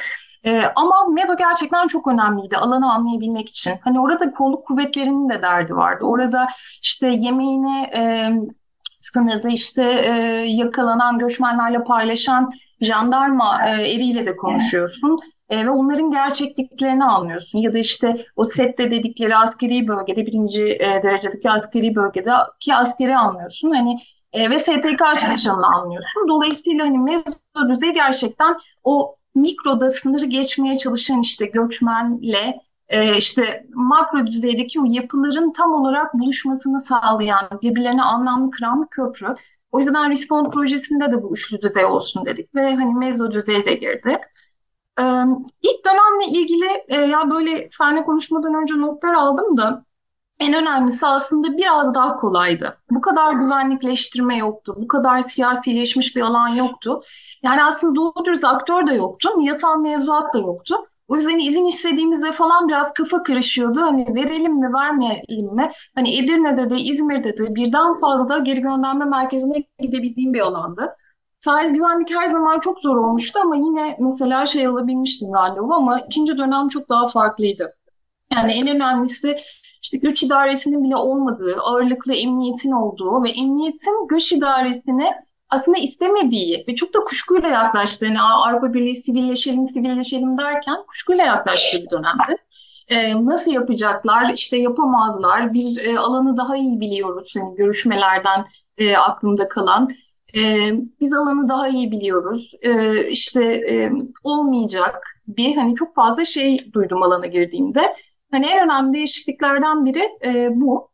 Ee, 0.46 0.64
ama 0.76 0.96
mezo 1.14 1.38
gerçekten 1.38 1.88
çok 1.88 2.08
önemliydi 2.08 2.58
alanı 2.58 2.94
anlayabilmek 2.94 3.50
için. 3.50 3.74
Hani 3.84 4.00
orada 4.00 4.32
kolluk 4.32 4.68
kuvvetlerinin 4.68 5.30
de 5.30 5.42
derdi 5.42 5.76
vardı. 5.76 6.06
Orada 6.06 6.48
işte 6.82 7.08
yemeğini 7.08 7.80
e, 7.82 8.30
sınırda 8.98 9.50
işte 9.50 9.84
e, 9.84 10.12
yakalanan 10.48 11.20
göçmenlerle 11.20 11.84
paylaşan 11.84 12.52
jandarma 12.82 13.68
e, 13.68 13.72
eriyle 13.72 14.26
de 14.26 14.36
konuşuyorsun. 14.36 15.20
E, 15.50 15.66
ve 15.66 15.70
onların 15.70 16.12
gerçekliklerini 16.12 17.04
anlıyorsun. 17.06 17.60
Ya 17.60 17.74
da 17.74 17.78
işte 17.78 18.26
o 18.36 18.44
sette 18.44 18.92
dedikleri 18.92 19.36
askeri 19.36 19.88
bölgede 19.88 20.26
birinci 20.26 20.64
e, 20.64 21.04
derecedeki 21.04 21.50
askeri 21.50 21.96
bölgedeki 21.96 22.76
askeri 22.76 23.18
anlıyorsun. 23.18 23.72
Hani 23.72 23.98
e, 24.34 24.50
ve 24.50 24.60
STK 24.60 25.20
çalışanını 25.20 25.66
anlıyorsun. 25.66 26.28
Dolayısıyla 26.28 26.86
hani 26.86 26.98
mezo 26.98 27.34
düzey 27.70 27.94
gerçekten 27.94 28.58
o 28.84 29.16
mikroda 29.36 29.90
sınırı 29.90 30.26
geçmeye 30.26 30.78
çalışan 30.78 31.22
işte 31.22 31.46
göçmenle 31.46 32.62
e, 32.88 33.18
işte 33.18 33.68
makro 33.74 34.28
düzeydeki 34.28 34.82
o 34.82 34.84
yapıların 34.88 35.52
tam 35.52 35.74
olarak 35.74 36.14
buluşmasını 36.14 36.80
sağlayan, 36.80 37.50
birbirlerine 37.62 38.02
anlamlı 38.04 38.52
kıran 38.52 38.84
bir 38.84 38.88
köprü. 38.88 39.36
O 39.72 39.80
yüzden 39.80 40.10
Respond 40.10 40.52
projesinde 40.52 41.12
de 41.12 41.24
bu 41.24 41.34
üçlü 41.34 41.62
düzey 41.62 41.86
olsun 41.86 42.26
dedik 42.26 42.56
ve 42.56 42.76
hani 42.76 42.96
mezo 42.96 43.32
düzey 43.32 43.66
de 43.66 43.74
girdi. 43.74 44.20
Ee, 45.00 45.04
ilk 45.62 45.86
dönemle 45.86 46.40
ilgili 46.40 46.66
e, 46.88 46.96
ya 46.96 47.30
böyle 47.30 47.70
seninle 47.70 48.04
konuşmadan 48.04 48.54
önce 48.62 48.74
notlar 48.74 49.14
aldım 49.14 49.58
da 49.58 49.86
en 50.40 50.54
önemlisi 50.54 51.08
aslında 51.08 51.58
biraz 51.58 51.94
daha 51.94 52.16
kolaydı. 52.16 52.78
Bu 52.92 53.02
kadar 53.02 53.34
güvenlikleştirme 53.34 54.38
yoktu, 54.38 54.76
bu 54.78 54.88
kadar 54.88 55.22
siyasileşmiş 55.22 56.16
bir 56.16 56.22
alan 56.22 56.48
yoktu. 56.48 57.02
Yani 57.44 57.64
aslında 57.64 57.96
doğru 57.96 58.26
dürüst 58.26 58.46
aktör 58.46 58.88
de 58.88 58.94
yoktu, 58.94 59.30
yasal 59.42 59.80
mevzuat 59.80 60.34
da 60.34 60.40
yoktu. 60.40 60.76
O 61.08 61.16
yüzden 61.16 61.40
izin 61.40 61.66
istediğimizde 61.66 62.32
falan 62.32 62.68
biraz 62.68 62.94
kafa 62.94 63.24
karışıyordu. 63.24 63.82
Hani 63.82 64.16
verelim 64.16 64.54
mi, 64.60 64.74
vermeyelim 64.74 65.56
mi? 65.56 65.70
Hani 65.96 66.18
Edirne'de 66.18 66.70
de, 66.70 66.80
İzmir'de 66.80 67.38
de 67.38 67.56
birden 67.56 67.94
fazla 67.96 68.38
geri 68.38 68.60
gönderme 68.60 69.06
merkezine 69.06 69.64
gidebildiğim 69.80 70.34
bir 70.34 70.40
alandı. 70.40 70.94
Sahil 71.40 71.70
güvenlik 71.70 72.16
her 72.16 72.26
zaman 72.26 72.60
çok 72.60 72.80
zor 72.80 72.96
olmuştu 72.98 73.40
ama 73.44 73.56
yine 73.56 73.98
mesela 74.00 74.46
şey 74.46 74.68
alabilmiştim 74.68 75.34
randevu 75.34 75.74
ama 75.74 76.00
ikinci 76.00 76.38
dönem 76.38 76.68
çok 76.68 76.90
daha 76.90 77.08
farklıydı. 77.08 77.74
Yani 78.34 78.54
en 78.54 78.68
önemlisi 78.68 79.38
işte 79.86 79.98
göç 79.98 80.24
idaresinin 80.24 80.84
bile 80.84 80.96
olmadığı, 80.96 81.56
ağırlıklı 81.62 82.14
emniyetin 82.14 82.72
olduğu 82.72 83.24
ve 83.24 83.30
emniyetin 83.30 84.08
göç 84.10 84.34
idaresine 84.34 85.12
aslında 85.50 85.78
istemediği 85.78 86.66
ve 86.68 86.76
çok 86.76 86.94
da 86.94 87.00
kuşkuyla 87.00 87.50
yaklaştığı, 87.50 88.06
yani 88.06 88.22
Avrupa 88.22 88.74
Birliği 88.74 88.96
sivilleşelim, 88.96 89.66
sivilleşelim 89.66 90.38
derken 90.38 90.76
kuşkuyla 90.88 91.24
yaklaştığı 91.24 91.78
bir 91.78 91.90
dönemdi. 91.90 92.38
Ee, 92.90 93.26
nasıl 93.26 93.52
yapacaklar? 93.52 94.34
İşte 94.34 94.58
yapamazlar. 94.58 95.54
Biz 95.54 95.88
e, 95.88 96.00
alanı 96.00 96.38
daha 96.38 96.56
iyi 96.56 96.80
biliyoruz. 96.80 97.34
Yani 97.36 97.56
görüşmelerden 97.56 98.46
e, 98.78 98.98
aklımda 98.98 99.50
kalan. 99.50 99.90
E, 100.36 100.42
biz 101.02 101.14
alanı 101.14 101.50
daha 101.50 101.68
iyi 101.68 101.92
biliyoruz. 101.92 102.52
E, 102.62 103.04
işte 103.08 103.44
e, 103.44 103.92
olmayacak 104.24 105.02
bir 105.28 105.56
hani 105.56 105.76
çok 105.76 105.96
fazla 105.96 106.26
şey 106.26 106.74
duydum 106.74 107.04
alana 107.04 107.26
girdiğimde. 107.26 107.96
Hani 108.36 108.46
en 108.48 108.66
önemli 108.66 108.94
değişikliklerden 108.94 109.86
biri 109.86 110.10
e, 110.26 110.50
bu. 110.62 110.92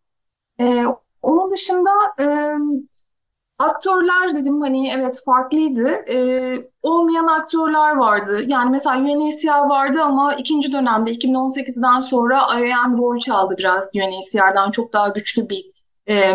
E, 0.61 0.83
onun 1.21 1.51
dışında 1.51 1.89
e, 2.19 2.25
Aktörler 3.59 4.35
dedim 4.35 4.61
hani 4.61 4.89
evet 4.91 5.21
farklıydı. 5.25 5.89
Ee, 5.89 6.69
olmayan 6.81 7.27
aktörler 7.27 7.95
vardı. 7.95 8.43
Yani 8.47 8.69
mesela 8.69 8.97
UNHCR 8.97 9.69
vardı 9.69 10.01
ama 10.03 10.33
ikinci 10.35 10.73
dönemde 10.73 11.11
2018'den 11.11 11.99
sonra 11.99 12.59
IOM 12.59 12.97
rol 12.97 13.19
çaldı 13.19 13.55
biraz 13.57 13.89
UNHCR'dan 13.95 14.71
çok 14.71 14.93
daha 14.93 15.07
güçlü 15.07 15.49
bir 15.49 15.65
e, 16.09 16.33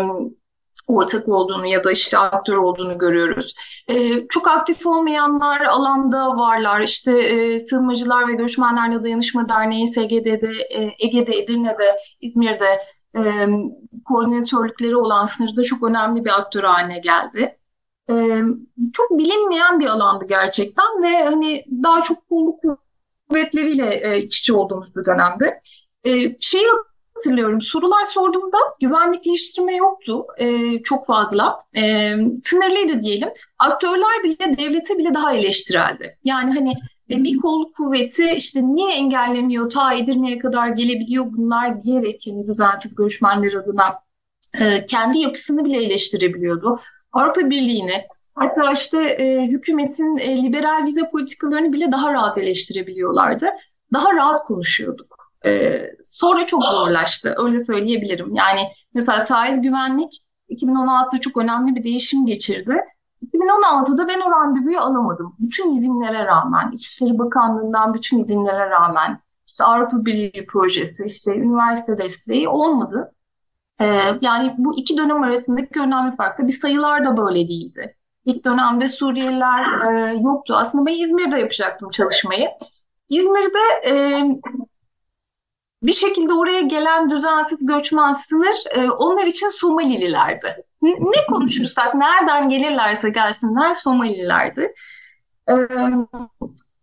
ortak 0.87 1.27
olduğunu 1.27 1.65
ya 1.67 1.83
da 1.83 1.91
işte 1.91 2.17
aktör 2.17 2.57
olduğunu 2.57 2.97
görüyoruz. 2.97 3.55
Ee, 3.87 4.27
çok 4.27 4.47
aktif 4.47 4.85
olmayanlar 4.85 5.61
alanda 5.61 6.27
varlar. 6.37 6.81
İşte 6.81 7.19
e, 7.19 7.59
Sığınmacılar 7.59 8.27
ve 8.27 8.33
Göçmenlerle 8.33 9.03
Dayanışma 9.03 9.49
Derneği 9.49 9.87
SGD'de, 9.87 10.51
e, 10.75 10.95
Ege'de, 10.99 11.37
Edirne'de, 11.37 11.97
İzmir'de 12.21 12.79
e, 13.17 13.47
koordinatörlükleri 14.05 14.95
olan 14.95 15.25
sınırda 15.25 15.63
çok 15.63 15.83
önemli 15.83 16.25
bir 16.25 16.39
aktör 16.39 16.63
haline 16.63 16.99
geldi. 16.99 17.57
E, 18.09 18.41
çok 18.93 19.19
bilinmeyen 19.19 19.79
bir 19.79 19.87
alandı 19.87 20.25
gerçekten 20.29 21.03
ve 21.03 21.23
hani 21.23 21.65
daha 21.83 22.01
çok 22.01 22.29
kolluk 22.29 22.59
kuvvetleriyle 23.29 23.95
e, 23.95 24.21
iç 24.21 24.39
içe 24.39 24.53
olduğumuz 24.53 24.95
bir 24.95 25.05
dönemde. 25.05 25.61
E, 26.03 26.39
şeyi 26.39 26.63
hatırlıyorum, 27.17 27.61
sorular 27.61 28.03
sorduğumda 28.03 28.57
güvenlikleştirme 28.81 29.75
yoktu 29.75 30.25
e, 30.37 30.79
çok 30.83 31.05
fazla. 31.05 31.59
E, 31.75 32.13
sınırlıydı 32.39 33.01
diyelim. 33.01 33.29
Aktörler 33.59 34.23
bile 34.23 34.57
devlete 34.57 34.97
bile 34.97 35.13
daha 35.13 35.33
eleştireldi. 35.33 36.17
Yani 36.23 36.53
hani 36.53 36.73
ve 37.09 37.23
bir 37.23 37.37
kolluk 37.37 37.75
kuvveti 37.75 38.31
işte 38.31 38.61
niye 38.63 38.95
engellemiyor, 38.95 39.69
ta 39.69 39.93
Edirne'ye 39.93 40.39
kadar 40.39 40.67
gelebiliyor 40.67 41.25
bunlar 41.37 41.83
diyerek 41.83 42.27
yani 42.27 42.47
düzensiz 42.47 42.95
göçmenler 42.95 43.53
adına 43.53 43.99
e, 44.61 44.85
kendi 44.85 45.19
yapısını 45.19 45.65
bile 45.65 45.83
eleştirebiliyordu. 45.83 46.79
Avrupa 47.11 47.49
Birliği'ni 47.49 48.05
hatta 48.35 48.71
işte 48.71 49.03
e, 49.03 49.47
hükümetin 49.47 50.17
e, 50.17 50.43
liberal 50.43 50.83
vize 50.83 51.09
politikalarını 51.09 51.73
bile 51.73 51.91
daha 51.91 52.13
rahat 52.13 52.37
eleştirebiliyorlardı. 52.37 53.45
Daha 53.93 54.13
rahat 54.15 54.39
konuşuyorduk. 54.39 55.26
E, 55.45 55.81
sonra 56.03 56.45
çok 56.45 56.63
zorlaştı 56.63 57.35
öyle 57.37 57.59
söyleyebilirim. 57.59 58.35
Yani 58.35 58.67
mesela 58.93 59.19
sahil 59.19 59.57
güvenlik 59.57 60.21
2016'da 60.49 61.21
çok 61.21 61.37
önemli 61.37 61.75
bir 61.75 61.83
değişim 61.83 62.25
geçirdi. 62.25 62.75
2016'da 63.25 64.07
ben 64.07 64.19
o 64.19 64.31
randevuyu 64.31 64.79
alamadım. 64.79 65.35
Bütün 65.39 65.75
izinlere 65.75 66.25
rağmen, 66.25 66.71
İçişleri 66.71 67.19
Bakanlığı'ndan 67.19 67.93
bütün 67.93 68.19
izinlere 68.19 68.69
rağmen, 68.69 69.19
işte 69.47 69.63
Avrupa 69.63 70.05
Birliği 70.05 70.45
projesi, 70.45 71.05
işte 71.05 71.35
üniversite 71.35 71.97
desteği 71.97 72.49
olmadı. 72.49 73.13
Ee, 73.81 73.85
yani 74.21 74.55
bu 74.57 74.79
iki 74.79 74.97
dönem 74.97 75.23
arasındaki 75.23 75.79
önemli 75.79 76.15
fark 76.15 76.39
da 76.39 76.47
bir 76.47 76.51
sayılar 76.51 77.05
da 77.05 77.17
böyle 77.17 77.47
değildi. 77.47 77.95
İlk 78.25 78.45
dönemde 78.45 78.87
Suriyeliler 78.87 79.91
e, 79.91 80.13
yoktu. 80.13 80.55
Aslında 80.57 80.85
ben 80.85 80.93
İzmir'de 80.93 81.39
yapacaktım 81.39 81.89
çalışmayı. 81.89 82.49
İzmir'de 83.09 83.89
e, 83.89 84.23
bir 85.83 85.93
şekilde 85.93 86.33
oraya 86.33 86.61
gelen 86.61 87.09
düzensiz 87.09 87.65
göçmen 87.65 88.11
sınır 88.11 88.55
e, 88.71 88.89
onlar 88.89 89.25
için 89.25 89.49
Somalililerdi 89.49 90.67
ne 90.81 91.25
konuşursak, 91.29 91.95
nereden 91.95 92.49
gelirlerse 92.49 93.09
gelsinler 93.09 93.73
Somalililerdi. 93.73 94.73
Ee, 95.49 95.53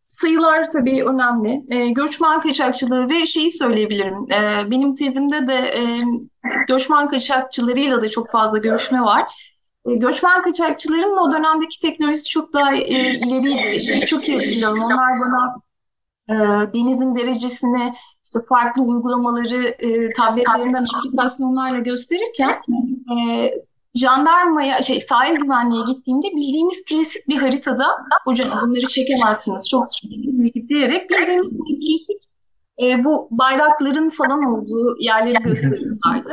sayılar 0.07 0.71
tabii 0.71 1.05
önemli. 1.05 1.63
Ee, 1.69 1.89
göçmen 1.89 2.41
kaçakçılığı 2.41 3.09
ve 3.09 3.27
şeyi 3.27 3.51
söyleyebilirim. 3.51 4.33
Ee, 4.33 4.71
benim 4.71 4.95
tezimde 4.95 5.47
de 5.47 5.55
e, 5.55 5.99
göçmen 6.69 7.09
kaçakçılarıyla 7.09 8.03
da 8.03 8.11
çok 8.11 8.31
fazla 8.31 8.59
görüşme 8.59 9.01
var. 9.01 9.23
E, 9.87 9.95
göçmen 9.95 10.43
kaçakçıların 10.43 11.17
o 11.17 11.33
dönemdeki 11.33 11.81
teknolojisi 11.81 12.29
çok 12.29 12.53
daha 12.53 12.75
e, 12.75 13.15
ileriydi. 13.15 13.81
Şeyi 13.81 14.07
çok 14.07 14.29
iyi 14.29 14.37
hatırlıyorum. 14.39 14.83
Onlar 14.85 15.11
bana 15.21 15.64
e, 16.29 16.35
denizin 16.75 17.17
derecesini 17.17 17.93
işte 18.25 18.39
farklı 18.49 18.83
uygulamaları 18.83 19.65
e, 19.67 20.13
tabletlerinden 20.13 20.87
aplikasyonlarla 20.99 21.79
gösterirken 21.79 22.61
e, 23.17 23.51
jandarmaya 23.95 24.83
şey 24.83 25.01
sahil 25.01 25.37
güvenliğe 25.37 25.85
gittiğimde 25.85 26.27
bildiğimiz 26.27 26.85
klasik 26.85 27.29
bir 27.29 27.37
haritada 27.37 27.87
hocam 28.25 28.49
bunları 28.63 28.87
çekemezsiniz 28.87 29.69
çok 29.69 29.85
diyerek 30.69 31.11
bildiğimiz 31.11 31.59
klasik 31.59 32.23
e, 32.83 33.05
bu 33.05 33.29
bayrakların 33.31 34.09
falan 34.09 34.43
olduğu 34.43 34.97
yerleri 35.01 35.43
gösteriyorlardı. 35.43 36.33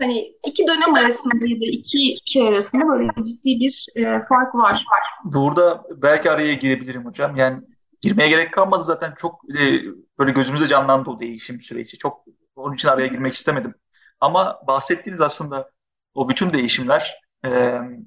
Hani 0.00 0.32
iki 0.46 0.66
dönem 0.66 0.94
arasında 0.94 1.34
ya 1.48 1.60
da 1.60 1.64
iki 1.64 2.14
şey 2.24 2.48
arasında 2.48 2.88
böyle 2.88 3.10
ciddi 3.24 3.60
bir 3.60 3.86
e, 3.96 4.04
fark 4.04 4.54
var. 4.54 4.84
Burada 5.24 5.84
belki 5.96 6.30
araya 6.30 6.54
girebilirim 6.54 7.04
hocam. 7.04 7.36
Yani 7.36 7.56
girmeye 8.00 8.28
gerek 8.28 8.54
kalmadı 8.54 8.84
zaten 8.84 9.14
çok 9.18 9.40
e, 9.60 9.82
böyle 10.18 10.32
gözümüzde 10.32 10.68
canlandı 10.68 11.10
o 11.10 11.20
değişim 11.20 11.60
süreci. 11.60 11.98
Çok 11.98 12.24
onun 12.56 12.74
için 12.74 12.88
araya 12.88 13.06
girmek 13.06 13.34
istemedim. 13.34 13.74
Ama 14.20 14.60
bahsettiğiniz 14.66 15.20
aslında 15.20 15.70
o 16.14 16.28
bütün 16.28 16.52
değişimler 16.52 17.20
e, 17.44 17.48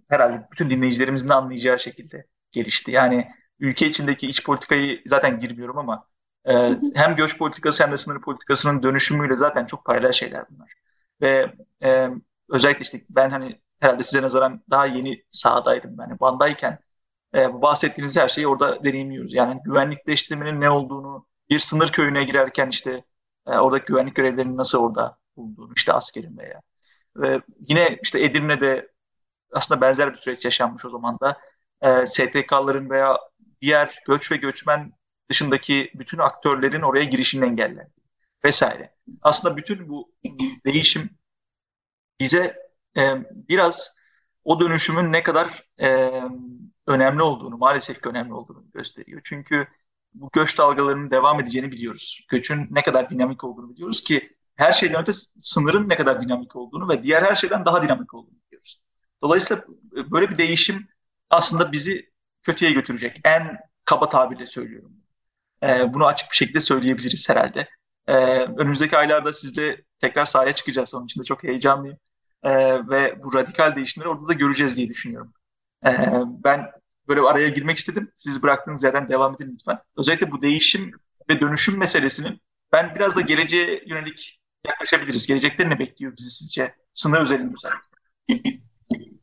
herhalde 0.09 0.47
bütün 0.51 0.69
dinleyicilerimizin 0.69 1.29
anlayacağı 1.29 1.79
şekilde 1.79 2.25
gelişti. 2.51 2.91
Yani 2.91 3.31
ülke 3.59 3.87
içindeki 3.87 4.27
iç 4.27 4.43
politikayı 4.43 5.01
zaten 5.05 5.39
girmiyorum 5.39 5.77
ama 5.77 6.07
e, 6.45 6.75
hem 6.95 7.15
göç 7.15 7.37
politikası 7.37 7.83
hem 7.83 7.91
de 7.91 7.97
sınır 7.97 8.21
politikasının 8.21 8.83
dönüşümüyle 8.83 9.37
zaten 9.37 9.65
çok 9.65 9.85
paralel 9.85 10.11
şeyler 10.11 10.45
bunlar. 10.49 10.73
Ve 11.21 11.53
e, 11.83 12.09
özellikle 12.49 12.81
işte 12.81 13.01
ben 13.09 13.29
hani 13.29 13.61
herhalde 13.79 14.03
size 14.03 14.21
nazaran 14.21 14.63
daha 14.69 14.85
yeni 14.85 15.23
sahadaydım. 15.31 15.95
Yani 15.99 16.13
Van'dayken 16.21 16.79
e, 17.35 17.61
bahsettiğiniz 17.61 18.17
her 18.17 18.29
şeyi 18.29 18.47
orada 18.47 18.83
deneyimliyoruz. 18.83 19.33
Yani 19.33 19.61
güvenlikleştirmenin 19.65 20.61
ne 20.61 20.69
olduğunu, 20.69 21.27
bir 21.49 21.59
sınır 21.59 21.91
köyüne 21.91 22.23
girerken 22.23 22.69
işte 22.69 23.03
e, 23.47 23.51
oradaki 23.51 23.85
güvenlik 23.85 24.15
görevlerinin 24.15 24.57
nasıl 24.57 24.79
orada 24.79 25.17
bulunduğunu, 25.37 25.73
işte 25.75 25.93
askerin 25.93 26.37
veya. 26.37 26.61
Ve 27.17 27.41
yine 27.69 27.99
işte 28.03 28.23
Edirne'de 28.23 28.91
aslında 29.53 29.81
benzer 29.81 30.09
bir 30.09 30.15
süreç 30.15 30.45
yaşanmış 30.45 30.85
o 30.85 30.89
zaman 30.89 31.19
da. 31.19 31.37
E, 31.81 32.05
STK'ların 32.07 32.89
veya 32.89 33.17
diğer 33.61 33.99
göç 34.07 34.31
ve 34.31 34.37
göçmen 34.37 34.93
dışındaki 35.29 35.91
bütün 35.95 36.17
aktörlerin 36.17 36.81
oraya 36.81 37.03
girişinin 37.03 37.45
engellendi 37.47 37.93
vesaire. 38.45 38.95
Aslında 39.21 39.57
bütün 39.57 39.89
bu 39.89 40.11
değişim 40.65 41.09
bize 42.19 42.55
e, 42.97 43.15
biraz 43.49 43.95
o 44.43 44.59
dönüşümün 44.59 45.11
ne 45.11 45.23
kadar 45.23 45.67
e, 45.81 46.11
önemli 46.89 47.21
olduğunu, 47.21 47.57
maalesef 47.57 48.01
ki 48.01 48.09
önemli 48.09 48.33
olduğunu 48.33 48.65
gösteriyor. 48.73 49.21
Çünkü 49.23 49.67
bu 50.13 50.29
göç 50.33 50.57
dalgalarının 50.57 51.11
devam 51.11 51.39
edeceğini 51.39 51.71
biliyoruz. 51.71 52.25
Göçün 52.29 52.67
ne 52.71 52.83
kadar 52.83 53.09
dinamik 53.09 53.43
olduğunu 53.43 53.69
biliyoruz 53.69 54.03
ki 54.03 54.37
her 54.55 54.71
şeyden 54.71 55.01
öte 55.01 55.11
sınırın 55.39 55.89
ne 55.89 55.97
kadar 55.97 56.21
dinamik 56.21 56.55
olduğunu 56.55 56.89
ve 56.89 57.03
diğer 57.03 57.23
her 57.23 57.35
şeyden 57.35 57.65
daha 57.65 57.83
dinamik 57.83 58.13
olduğunu 58.13 58.37
biliyoruz. 58.47 58.81
Dolayısıyla 59.23 59.63
böyle 59.91 60.29
bir 60.29 60.37
değişim 60.37 60.87
aslında 61.29 61.71
bizi 61.71 62.11
kötüye 62.43 62.71
götürecek. 62.71 63.21
En 63.23 63.57
kaba 63.85 64.09
tabirle 64.09 64.45
söylüyorum. 64.45 64.93
Ee, 65.63 65.93
bunu 65.93 66.05
açık 66.05 66.31
bir 66.31 66.35
şekilde 66.35 66.59
söyleyebiliriz 66.59 67.29
herhalde. 67.29 67.69
Ee, 68.07 68.13
önümüzdeki 68.43 68.97
aylarda 68.97 69.33
sizle 69.33 69.81
tekrar 69.99 70.25
sahaya 70.25 70.53
çıkacağız. 70.53 70.95
Onun 70.95 71.05
için 71.05 71.21
de 71.21 71.25
çok 71.25 71.43
heyecanlıyım. 71.43 71.97
Ee, 72.43 72.89
ve 72.89 73.23
bu 73.23 73.33
radikal 73.33 73.75
değişimleri 73.75 74.09
orada 74.09 74.27
da 74.27 74.33
göreceğiz 74.33 74.77
diye 74.77 74.89
düşünüyorum. 74.89 75.33
Ee, 75.85 75.91
ben 76.43 76.71
böyle 77.09 77.21
araya 77.21 77.49
girmek 77.49 77.77
istedim. 77.77 78.11
Siz 78.15 78.43
bıraktığınız 78.43 78.83
yerden 78.83 79.09
devam 79.09 79.35
edin 79.35 79.51
lütfen. 79.53 79.79
Özellikle 79.97 80.31
bu 80.31 80.41
değişim 80.41 80.91
ve 81.29 81.39
dönüşüm 81.39 81.77
meselesinin 81.77 82.41
ben 82.71 82.95
biraz 82.95 83.15
da 83.15 83.21
geleceğe 83.21 83.83
yönelik 83.87 84.39
yaklaşabiliriz. 84.67 85.27
Gelecekte 85.27 85.69
ne 85.69 85.79
bekliyor 85.79 86.13
bizi 86.17 86.29
sizce? 86.29 86.75
Sınır 86.93 87.21
özelinde 87.21 87.53
özellikle. 87.55 87.89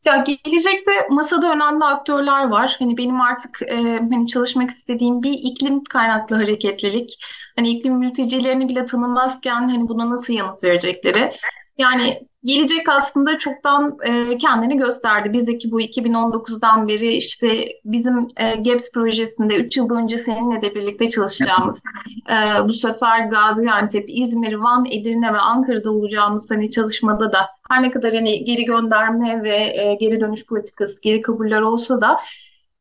Ya 0.05 0.17
gelecekte 0.17 0.93
masada 1.11 1.53
önemli 1.53 1.85
aktörler 1.85 2.49
var. 2.49 2.77
Hani 2.79 2.97
benim 2.97 3.21
artık 3.21 3.63
e, 3.63 3.75
hani 4.11 4.27
çalışmak 4.27 4.71
istediğim 4.71 5.23
bir 5.23 5.33
iklim 5.33 5.85
kaynaklı 5.85 6.37
hareketlilik. 6.37 7.25
Hani 7.57 7.69
iklim 7.69 7.99
mültecilerini 7.99 8.69
bile 8.69 8.85
tanımazken 8.85 9.69
hani 9.69 9.89
buna 9.89 10.11
nasıl 10.11 10.33
yanıt 10.33 10.65
verecekleri. 10.65 11.31
Yani 11.79 12.27
gelecek 12.45 12.89
aslında 12.89 13.39
çoktan 13.39 13.99
e, 14.05 14.39
kendini 14.39 14.77
gösterdi. 14.77 15.33
Bizdeki 15.33 15.71
bu 15.71 15.81
2019'dan 15.81 16.89
beri 16.89 17.15
işte 17.15 17.65
bizim 17.85 18.29
e, 18.37 18.55
GAPS 18.57 18.93
projesinde 18.93 19.57
3 19.57 19.77
yıl 19.77 19.91
önce 19.91 20.19
seninle 20.19 20.63
de 20.63 20.75
birlikte 20.75 21.09
çalışacağımız 21.09 21.85
e, 22.31 22.65
bu 22.69 22.73
sefer 22.73 23.27
Gaziantep, 23.27 24.05
İzmir, 24.09 24.55
Van, 24.55 24.87
Edirne 24.91 25.33
ve 25.33 25.39
Ankara'da 25.39 25.91
olacağımız 25.91 26.51
hani 26.51 26.71
çalışmada 26.71 27.33
da 27.33 27.39
her 27.69 27.83
ne 27.83 27.91
kadar 27.91 28.15
hani 28.15 28.45
geri 28.45 28.65
gönderme 28.65 29.43
ve 29.43 29.57
e, 29.57 29.95
geri 30.01 30.21
dönüş 30.21 30.47
politikası, 30.47 31.03
geri 31.03 31.23
kabuller 31.23 31.61
olsa 31.61 32.01
da 32.01 32.17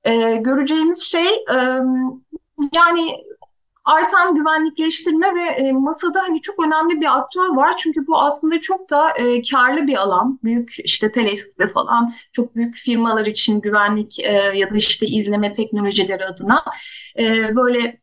e, 0.03 0.35
göreceğimiz 0.35 1.03
şey 1.03 1.27
e, 1.27 1.57
yani 2.75 3.17
artan 3.85 4.35
güvenlikleştirme 4.35 5.35
ve 5.35 5.43
e, 5.43 5.71
masada 5.71 6.21
hani 6.21 6.41
çok 6.41 6.65
önemli 6.65 7.01
bir 7.01 7.17
aktör 7.17 7.55
var. 7.55 7.77
Çünkü 7.77 8.07
bu 8.07 8.21
aslında 8.21 8.59
çok 8.59 8.89
da 8.89 9.11
e, 9.11 9.41
karlı 9.41 9.87
bir 9.87 9.95
alan. 9.95 10.39
Büyük 10.43 10.75
işte 10.83 11.11
Thales 11.11 11.55
gibi 11.55 11.67
falan 11.67 12.11
çok 12.31 12.55
büyük 12.55 12.75
firmalar 12.75 13.25
için 13.25 13.61
güvenlik 13.61 14.19
e, 14.19 14.31
ya 14.55 14.71
da 14.71 14.77
işte 14.77 15.05
izleme 15.05 15.51
teknolojileri 15.51 16.25
adına 16.25 16.63
e, 17.19 17.55
böyle 17.55 18.01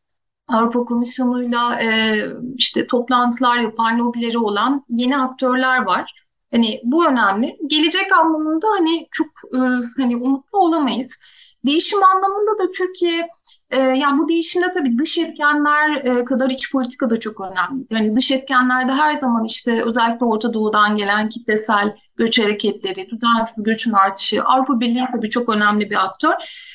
Avrupa 0.49 0.85
Komisyonu'yla 0.85 1.81
e, 1.83 2.19
işte 2.57 2.87
toplantılar 2.87 3.59
yapan 3.59 3.99
lobileri 3.99 4.39
olan 4.39 4.85
yeni 4.89 5.19
aktörler 5.19 5.83
var. 5.83 6.23
Hani 6.51 6.81
bu 6.85 7.07
önemli. 7.07 7.57
Gelecek 7.67 8.13
anlamında 8.13 8.67
hani 8.79 9.09
çok 9.11 9.27
e, 9.55 9.59
hani 9.97 10.17
umutlu 10.17 10.59
olamayız. 10.59 11.21
Değişim 11.65 12.03
anlamında 12.03 12.65
da 12.65 12.71
Türkiye 12.73 13.29
e, 13.71 13.81
yani 13.81 14.19
bu 14.19 14.29
değişimde 14.29 14.71
tabii 14.75 14.99
dış 14.99 15.19
etkenler 15.19 16.05
e, 16.05 16.25
kadar 16.25 16.51
iç 16.51 16.73
politika 16.73 17.11
da 17.11 17.21
çok 17.21 17.41
önemli. 17.41 17.87
Yani 17.91 18.17
dış 18.17 18.31
etkenlerde 18.31 18.93
her 18.93 19.13
zaman 19.13 19.45
işte 19.45 19.85
özellikle 19.85 20.27
Orta 20.27 20.55
Doğu'dan 20.55 20.97
gelen 20.97 21.29
kitlesel 21.29 21.97
göç 22.17 22.41
hareketleri, 22.41 23.11
düzensiz 23.11 23.65
göçün 23.65 23.93
artışı, 23.93 24.43
Avrupa 24.43 24.81
Birliği 24.81 25.07
tabii 25.13 25.31
çok 25.31 25.49
önemli 25.49 25.91
bir 25.91 26.05
aktör. 26.05 26.35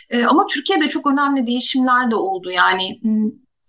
E, 0.10 0.26
ama 0.26 0.48
Türkiye'de 0.48 0.90
çok 0.90 1.08
önemli 1.08 1.48
değişimler 1.48 2.12
de 2.12 2.16
oldu. 2.16 2.52
Yani 2.52 3.00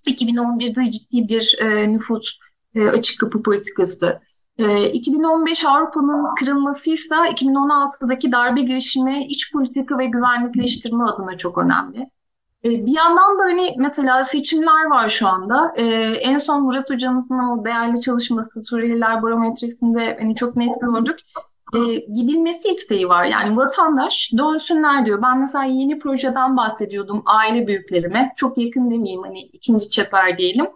2011'de 0.07 0.91
ciddi 0.91 1.29
bir 1.29 1.57
e, 1.61 1.89
nüfus 1.89 2.39
e, 2.75 2.89
açık 2.89 3.21
kapı 3.21 3.43
politikası 3.43 4.21
2015 4.93 5.65
ee, 5.65 5.69
Avrupa'nın 5.69 6.35
kırılmasıysa 6.35 7.27
2016'daki 7.27 8.33
darbe 8.33 8.63
girişimi 8.63 9.27
iç 9.27 9.53
politika 9.53 9.99
ve 9.99 10.07
güvenlikleştirme 10.07 11.05
adına 11.05 11.37
çok 11.37 11.59
önemli. 11.59 12.11
Ee, 12.65 12.87
bir 12.87 12.97
yandan 12.97 13.39
da 13.39 13.43
hani 13.43 13.75
mesela 13.79 14.25
seçimler 14.25 14.85
var 14.91 15.09
şu 15.09 15.29
anda. 15.29 15.73
Ee, 15.77 15.85
en 16.23 16.39
son 16.39 16.63
Murat 16.63 16.91
hocamızın 16.91 17.39
o 17.39 17.65
değerli 17.65 18.01
çalışması 18.01 18.61
Suriyeliler 18.61 19.23
barometresinde 19.23 20.17
hani 20.21 20.35
çok 20.35 20.57
net 20.57 20.81
gördük 20.81 21.19
gidilmesi 22.15 22.69
isteği 22.69 23.09
var. 23.09 23.25
Yani 23.25 23.57
vatandaş 23.57 24.31
dönsünler 24.39 25.07
diyor. 25.07 25.23
Ben 25.23 25.39
mesela 25.39 25.65
yeni 25.65 25.99
projeden 25.99 26.57
bahsediyordum 26.57 27.23
aile 27.27 27.67
büyüklerime. 27.67 28.33
Çok 28.37 28.59
yakın 28.59 28.91
demeyeyim 28.91 29.23
hani 29.23 29.41
ikinci 29.41 29.91
çeper 29.91 30.39
diyelim. 30.39 30.67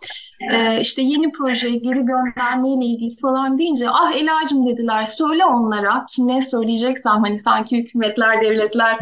E, 0.51 0.81
işte 0.81 1.03
yeni 1.03 1.33
projeye 1.33 1.77
geri 1.77 2.05
göndermeyle 2.05 2.85
ilgili 2.85 3.17
falan 3.17 3.59
deyince 3.59 3.91
ah 3.91 4.13
Ela'cığım 4.13 4.67
dediler 4.67 5.05
söyle 5.05 5.45
onlara. 5.45 6.07
Kim 6.15 6.29
ne 6.29 6.43
söyleyeceksem 6.43 7.13
hani 7.13 7.39
sanki 7.39 7.79
hükümetler, 7.79 8.43
devletler, 8.43 8.99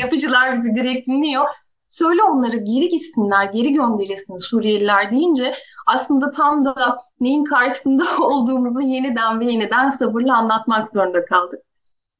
yapıcılar 0.00 0.52
bizi 0.52 0.74
direkt 0.74 1.08
dinliyor. 1.08 1.48
Söyle 1.88 2.22
onlara 2.22 2.56
geri 2.56 2.88
gitsinler, 2.88 3.44
geri 3.44 3.72
gönderilsin 3.72 4.36
Suriyeliler 4.36 5.10
deyince 5.10 5.54
aslında 5.86 6.30
tam 6.30 6.64
da 6.64 6.96
neyin 7.20 7.44
karşısında 7.44 8.04
olduğumuzu 8.20 8.80
yeniden 8.80 9.40
ve 9.40 9.44
yeniden 9.44 9.90
sabırla 9.90 10.36
anlatmak 10.36 10.86
zorunda 10.92 11.24
kaldık. 11.24 11.60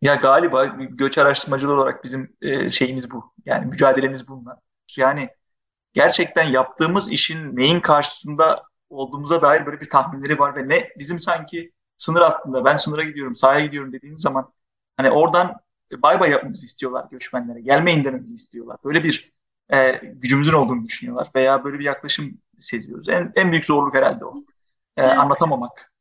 Ya 0.02 0.14
galiba 0.14 0.64
göç 0.90 1.18
araştırmacılar 1.18 1.74
olarak 1.74 2.04
bizim 2.04 2.36
e, 2.42 2.70
şeyimiz 2.70 3.10
bu. 3.10 3.32
Yani 3.46 3.66
mücadelemiz 3.66 4.28
bununla. 4.28 4.60
Yani 4.96 5.28
gerçekten 5.96 6.44
yaptığımız 6.44 7.12
işin 7.12 7.56
neyin 7.56 7.80
karşısında 7.80 8.62
olduğumuza 8.90 9.42
dair 9.42 9.66
böyle 9.66 9.80
bir 9.80 9.90
tahminleri 9.90 10.38
var 10.38 10.56
ve 10.56 10.68
ne 10.68 10.88
bizim 10.98 11.18
sanki 11.18 11.72
sınır 11.96 12.20
hattında 12.20 12.64
ben 12.64 12.76
sınıra 12.76 13.02
gidiyorum, 13.04 13.36
sahaya 13.36 13.66
gidiyorum 13.66 13.92
dediğiniz 13.92 14.22
zaman 14.22 14.52
hani 14.96 15.10
oradan 15.10 15.56
bay 15.92 16.20
bay 16.20 16.30
yapmamızı 16.30 16.66
istiyorlar 16.66 17.06
göçmenlere. 17.10 17.60
Gelmeyin 17.60 18.04
dememizi 18.04 18.34
istiyorlar. 18.34 18.76
Böyle 18.84 19.04
bir 19.04 19.32
e, 19.72 20.00
gücümüzün 20.02 20.52
olduğunu 20.52 20.84
düşünüyorlar 20.84 21.30
veya 21.34 21.64
böyle 21.64 21.78
bir 21.78 21.84
yaklaşım 21.84 22.38
hissediyoruz. 22.58 23.08
En, 23.08 23.32
en 23.34 23.50
büyük 23.50 23.66
zorluk 23.66 23.94
herhalde 23.94 24.24
o. 24.24 24.32
E, 24.96 25.02
evet. 25.02 25.18
Anlatamamak. 25.18 25.92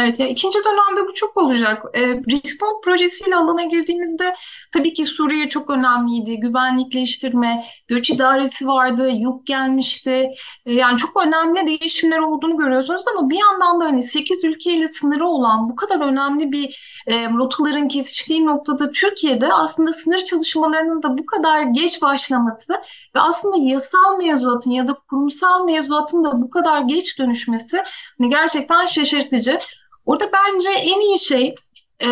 Evet, 0.00 0.20
ya 0.20 0.28
ikinci 0.28 0.58
dönemde 0.64 1.08
bu 1.08 1.14
çok 1.14 1.36
olacak. 1.36 1.82
E, 1.94 2.00
Respond 2.00 2.82
projesiyle 2.84 3.36
alana 3.36 3.62
girdiğimizde 3.62 4.34
tabii 4.72 4.92
ki 4.92 5.04
Suriye 5.04 5.48
çok 5.48 5.70
önemliydi. 5.70 6.40
Güvenlikleştirme, 6.40 7.64
göç 7.88 8.10
idaresi 8.10 8.66
vardı, 8.66 9.08
yük 9.08 9.46
gelmişti. 9.46 10.30
E, 10.66 10.72
yani 10.74 10.98
çok 10.98 11.22
önemli 11.26 11.66
değişimler 11.66 12.18
olduğunu 12.18 12.56
görüyorsunuz 12.56 13.04
ama 13.08 13.30
bir 13.30 13.38
yandan 13.40 13.80
da 13.80 13.84
hani 13.84 14.02
8 14.02 14.44
ülkeyle 14.44 14.88
sınırı 14.88 15.26
olan 15.26 15.70
bu 15.70 15.76
kadar 15.76 16.00
önemli 16.00 16.52
bir 16.52 17.02
e, 17.06 17.28
rotaların 17.28 17.88
kesiştiği 17.88 18.46
noktada 18.46 18.92
Türkiye'de 18.92 19.52
aslında 19.52 19.92
sınır 19.92 20.20
çalışmalarının 20.20 21.02
da 21.02 21.18
bu 21.18 21.26
kadar 21.26 21.62
geç 21.62 22.02
başlaması 22.02 22.72
ve 23.16 23.20
aslında 23.20 23.56
yasal 23.58 24.18
mevzuatın 24.18 24.70
ya 24.70 24.86
da 24.88 24.94
kurumsal 24.94 25.64
mevzuatın 25.64 26.24
da 26.24 26.42
bu 26.42 26.50
kadar 26.50 26.80
geç 26.80 27.18
dönüşmesi 27.18 27.82
hani 28.18 28.30
gerçekten 28.30 28.86
şaşırtıcı. 28.86 29.58
Orada 30.06 30.30
bence 30.32 30.70
en 30.70 31.00
iyi 31.00 31.18
şey 31.18 31.54
e, 32.00 32.08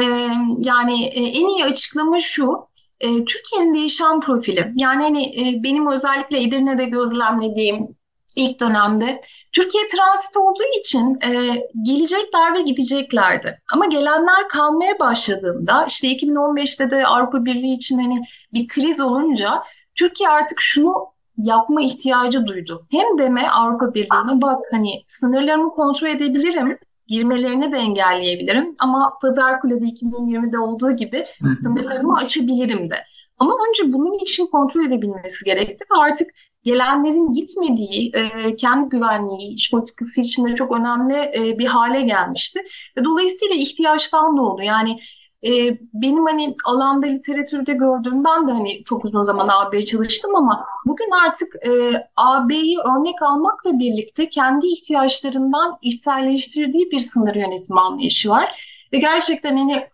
yani 0.64 1.04
e, 1.06 1.20
en 1.20 1.48
iyi 1.48 1.64
açıklama 1.64 2.20
şu. 2.20 2.70
E, 3.00 3.24
Türkiye'nin 3.24 3.74
değişen 3.74 4.20
profili. 4.20 4.72
Yani 4.76 5.02
hani 5.02 5.24
e, 5.24 5.62
benim 5.62 5.90
özellikle 5.90 6.42
Edirne'de 6.42 6.84
gözlemlediğim 6.84 7.88
ilk 8.36 8.60
dönemde. 8.60 9.20
Türkiye 9.52 9.88
transit 9.88 10.36
olduğu 10.36 10.78
için 10.80 11.20
e, 11.20 11.62
gelecekler 11.82 12.54
ve 12.54 12.62
gideceklerdi. 12.62 13.60
Ama 13.72 13.86
gelenler 13.86 14.48
kalmaya 14.48 14.98
başladığında 14.98 15.86
işte 15.88 16.08
2015'te 16.08 16.90
de 16.90 17.06
Avrupa 17.06 17.44
Birliği 17.44 17.74
için 17.74 17.98
hani 17.98 18.24
bir 18.52 18.68
kriz 18.68 19.00
olunca 19.00 19.62
Türkiye 19.94 20.28
artık 20.28 20.60
şunu 20.60 20.94
yapma 21.36 21.82
ihtiyacı 21.82 22.46
duydu. 22.46 22.86
Hem 22.90 23.18
deme 23.18 23.48
Avrupa 23.48 23.94
Birliği'ne 23.94 24.42
bak 24.42 24.64
hani 24.70 25.02
sınırlarımı 25.06 25.70
kontrol 25.70 26.08
edebilirim, 26.08 26.78
girmelerini 27.10 27.72
de 27.72 27.76
engelleyebilirim 27.76 28.74
ama 28.80 29.12
Pazar 29.22 29.60
Kule'de 29.60 29.84
2020'de 29.84 30.58
olduğu 30.58 30.96
gibi 30.96 31.24
sınırlarımı 31.62 32.16
açabilirim 32.16 32.90
de. 32.90 32.96
Ama 33.38 33.56
önce 33.68 33.92
bunun 33.92 34.18
için 34.18 34.46
kontrol 34.46 34.84
edebilmesi 34.84 35.44
gerekti 35.44 35.84
ve 35.92 35.98
artık 36.00 36.28
gelenlerin 36.62 37.32
gitmediği, 37.32 38.12
e, 38.14 38.56
kendi 38.56 38.88
güvenliği, 38.88 39.52
iç 39.52 39.70
politikası 39.70 40.20
içinde 40.20 40.54
çok 40.54 40.72
önemli 40.72 41.14
e, 41.14 41.58
bir 41.58 41.66
hale 41.66 42.02
gelmişti. 42.02 42.60
Ve 42.96 43.04
dolayısıyla 43.04 43.54
ihtiyaçtan 43.54 44.36
doğdu. 44.36 44.62
Yani 44.62 45.00
e, 45.44 45.50
benim 45.94 46.24
hani 46.24 46.56
alanda 46.64 47.06
literatürde 47.06 47.72
gördüğüm, 47.72 48.24
ben 48.24 48.48
de 48.48 48.52
hani 48.52 48.84
çok 48.84 49.04
uzun 49.04 49.22
zaman 49.22 49.48
AB'ye 49.48 49.84
çalıştım 49.84 50.36
ama 50.36 50.66
bugün 50.86 51.10
artık 51.26 51.48
e, 51.66 51.70
AB'yi 52.16 52.78
örnek 52.78 53.22
almakla 53.22 53.78
birlikte 53.78 54.28
kendi 54.28 54.66
ihtiyaçlarından 54.66 55.78
içselleştirdiği 55.82 56.90
bir 56.90 57.00
sınır 57.00 57.34
yönetimi 57.34 57.80
anlayışı 57.80 58.30
var. 58.30 58.60
Ve 58.92 58.98
gerçekten 58.98 59.56
hani 59.56 59.86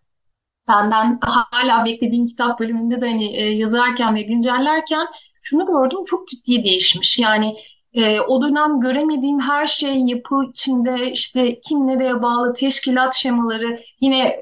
benden 0.68 1.18
hala 1.22 1.84
beklediğim 1.84 2.26
kitap 2.26 2.60
bölümünde 2.60 3.00
de 3.00 3.06
hani 3.06 3.36
e, 3.36 3.42
yazarken 3.42 4.14
ve 4.14 4.22
güncellerken 4.22 5.06
şunu 5.42 5.66
gördüm 5.66 5.98
çok 6.06 6.28
ciddi 6.28 6.64
değişmiş. 6.64 7.18
Yani 7.18 7.56
e, 7.94 8.20
o 8.20 8.42
dönem 8.42 8.80
göremediğim 8.80 9.40
her 9.40 9.66
şey 9.66 9.96
yapı 9.98 10.34
içinde 10.50 11.12
işte 11.12 11.60
kim 11.60 11.86
nereye 11.86 12.22
bağlı 12.22 12.54
teşkilat 12.54 13.14
şemaları 13.14 13.80
yine 14.00 14.36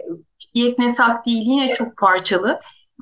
yeknesak 0.55 1.27
değil 1.27 1.43
yine 1.47 1.73
çok 1.75 1.97
parçalı. 1.97 2.61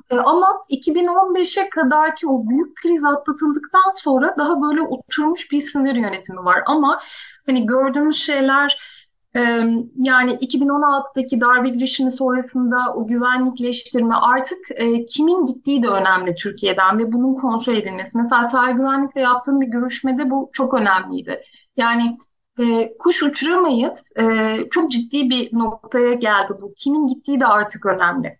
E, 0.09 0.15
ama 0.17 0.47
2015'e 0.69 1.69
kadar 1.69 2.15
ki 2.15 2.27
o 2.27 2.49
büyük 2.49 2.75
kriz 2.75 3.03
atlatıldıktan 3.03 3.89
sonra 3.91 4.35
daha 4.37 4.61
böyle 4.61 4.81
oturmuş 4.81 5.51
bir 5.51 5.61
sınır 5.61 5.95
yönetimi 5.95 6.45
var. 6.45 6.63
Ama 6.65 6.99
hani 7.45 7.65
gördüğümüz 7.65 8.15
şeyler 8.15 8.77
yani 9.95 10.33
2016'daki 10.41 11.41
darbe 11.41 11.69
girişimi 11.69 12.11
sonrasında 12.11 12.77
o 12.95 13.07
güvenlikleştirme 13.07 14.15
artık 14.15 14.57
e, 14.71 15.05
kimin 15.05 15.45
gittiği 15.45 15.83
de 15.83 15.87
önemli 15.87 16.35
Türkiye'den 16.35 16.99
ve 16.99 17.11
bunun 17.11 17.33
kontrol 17.33 17.75
edilmesi. 17.75 18.17
Mesela 18.17 18.43
sahil 18.43 18.75
güvenlikle 18.75 19.21
yaptığım 19.21 19.61
bir 19.61 19.67
görüşmede 19.67 20.29
bu 20.29 20.49
çok 20.53 20.73
önemliydi. 20.73 21.41
Yani 21.77 22.17
e, 22.59 22.97
kuş 22.97 23.23
uçuramayız. 23.23 24.11
E, 24.19 24.57
çok 24.71 24.91
ciddi 24.91 25.29
bir 25.29 25.49
noktaya 25.53 26.13
geldi 26.13 26.53
bu. 26.61 26.73
Kimin 26.77 27.07
gittiği 27.07 27.39
de 27.39 27.45
artık 27.45 27.85
önemli 27.85 28.39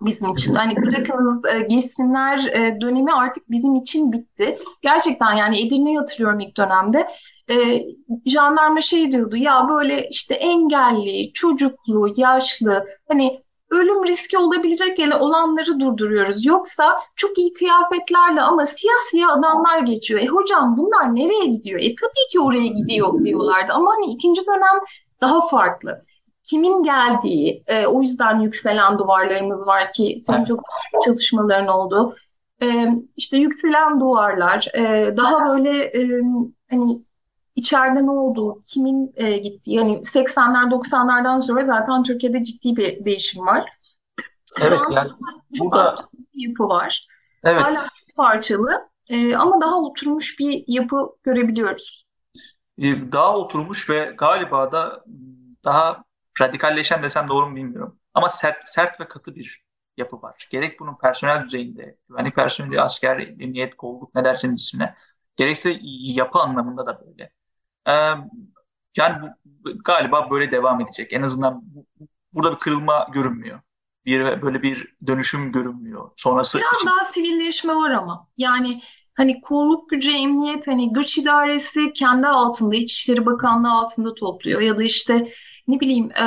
bizim 0.00 0.32
için. 0.32 0.54
Hani 0.54 0.76
bırakınız 0.76 1.44
e, 1.44 1.60
gitsinler 1.60 2.38
e, 2.38 2.80
dönemi 2.80 3.12
artık 3.12 3.50
bizim 3.50 3.74
için 3.74 4.12
bitti. 4.12 4.58
Gerçekten 4.82 5.34
yani 5.34 5.66
Edirne'yi 5.66 5.98
hatırlıyorum 5.98 6.40
ilk 6.40 6.56
dönemde 6.56 7.08
e, 7.50 7.82
jandarma 8.26 8.80
şey 8.80 9.12
diyordu 9.12 9.36
ya 9.36 9.66
böyle 9.68 10.08
işte 10.08 10.34
engelli, 10.34 11.32
çocuklu, 11.32 12.12
yaşlı 12.16 12.86
hani 13.08 13.44
ölüm 13.70 14.06
riski 14.06 14.38
olabilecek 14.38 14.98
yani 14.98 15.14
olanları 15.14 15.80
durduruyoruz. 15.80 16.46
Yoksa 16.46 16.96
çok 17.16 17.38
iyi 17.38 17.52
kıyafetlerle 17.52 18.40
ama 18.42 18.66
siyah 18.66 19.00
siyah 19.10 19.28
adamlar 19.28 19.78
geçiyor. 19.78 20.20
E 20.20 20.26
hocam 20.26 20.76
bunlar 20.76 21.14
nereye 21.14 21.44
gidiyor? 21.44 21.80
E 21.80 21.94
tabii 21.94 22.28
ki 22.32 22.40
oraya 22.40 22.66
gidiyor 22.66 23.24
diyorlardı. 23.24 23.72
Ama 23.72 23.90
hani 23.90 24.12
ikinci 24.12 24.46
dönem 24.46 24.80
daha 25.20 25.48
farklı. 25.48 26.02
Kimin 26.50 26.82
geldiği, 26.82 27.64
e, 27.66 27.86
o 27.86 28.02
yüzden 28.02 28.40
yükselen 28.40 28.98
duvarlarımız 28.98 29.66
var 29.66 29.90
ki 29.90 30.16
senin 30.18 30.44
çok 30.44 30.60
çalışmaların 31.04 31.68
oldu. 31.68 32.14
E, 32.62 32.66
işte 33.16 33.36
yükselen 33.38 34.00
duvarlar, 34.00 34.66
e, 34.74 35.16
daha 35.16 35.48
böyle 35.48 35.84
e, 35.84 36.20
hani 36.70 37.02
içeride 37.56 38.06
ne 38.06 38.10
olduğu, 38.10 38.62
kimin 38.62 39.12
e, 39.16 39.38
gittiği, 39.38 39.76
yani 39.76 40.04
80'ler 40.04 40.70
90'lardan 40.70 41.40
sonra 41.40 41.62
zaten 41.62 42.02
Türkiye'de 42.02 42.44
ciddi 42.44 42.76
bir 42.76 43.04
değişim 43.04 43.46
var. 43.46 43.70
Evet 44.60 44.80
yani 44.90 45.10
burada 45.58 45.96
bir 46.34 46.48
yapı 46.48 46.68
var. 46.68 47.06
Evet. 47.44 47.62
Hala 47.62 47.82
çok 47.82 48.16
parçalı 48.16 48.88
e, 49.10 49.36
ama 49.36 49.60
daha 49.60 49.80
oturmuş 49.80 50.38
bir 50.38 50.64
yapı 50.66 51.08
görebiliyoruz. 51.22 52.06
E, 52.78 53.12
daha 53.12 53.36
oturmuş 53.36 53.90
ve 53.90 54.14
galiba 54.18 54.72
da 54.72 55.04
daha 55.64 56.04
radikalleşen 56.40 57.02
desem 57.02 57.28
doğru 57.28 57.50
mu 57.50 57.56
bilmiyorum. 57.56 57.98
Ama 58.14 58.28
sert, 58.28 58.68
sert 58.68 59.00
ve 59.00 59.08
katı 59.08 59.34
bir 59.34 59.64
yapı 59.96 60.22
var. 60.22 60.48
Gerek 60.50 60.80
bunun 60.80 60.98
personel 60.98 61.42
düzeyinde, 61.42 61.98
güvenlik 62.08 62.36
personeli, 62.36 62.80
asker, 62.80 63.18
emniyet, 63.18 63.76
kolluk 63.76 64.14
ne 64.14 64.24
derseniz 64.24 64.60
ismine. 64.60 64.94
Gerekse 65.36 65.78
yapı 65.82 66.38
anlamında 66.38 66.86
da 66.86 67.00
böyle. 67.06 67.30
Yani 68.96 69.30
bu, 69.44 69.78
galiba 69.84 70.30
böyle 70.30 70.50
devam 70.50 70.80
edecek. 70.80 71.12
En 71.12 71.22
azından 71.22 71.60
bu, 71.64 71.86
burada 72.34 72.52
bir 72.52 72.58
kırılma 72.58 73.06
görünmüyor. 73.12 73.60
Bir 74.06 74.42
böyle 74.42 74.62
bir 74.62 74.94
dönüşüm 75.06 75.52
görünmüyor. 75.52 76.10
Sonrası 76.16 76.58
Biraz 76.58 76.74
için... 76.76 76.86
daha 76.86 77.04
sivilleşme 77.04 77.74
var 77.74 77.90
ama. 77.90 78.28
Yani 78.36 78.82
hani 79.14 79.40
kolluk 79.40 79.90
gücü, 79.90 80.12
emniyet, 80.12 80.66
hani 80.66 80.92
güç 80.92 81.18
idaresi 81.18 81.92
kendi 81.92 82.26
altında, 82.26 82.76
İçişleri 82.76 83.26
Bakanlığı 83.26 83.72
altında 83.72 84.14
topluyor. 84.14 84.60
Ya 84.60 84.78
da 84.78 84.82
işte 84.82 85.32
ne 85.68 85.80
bileyim 85.80 86.10
e, 86.10 86.26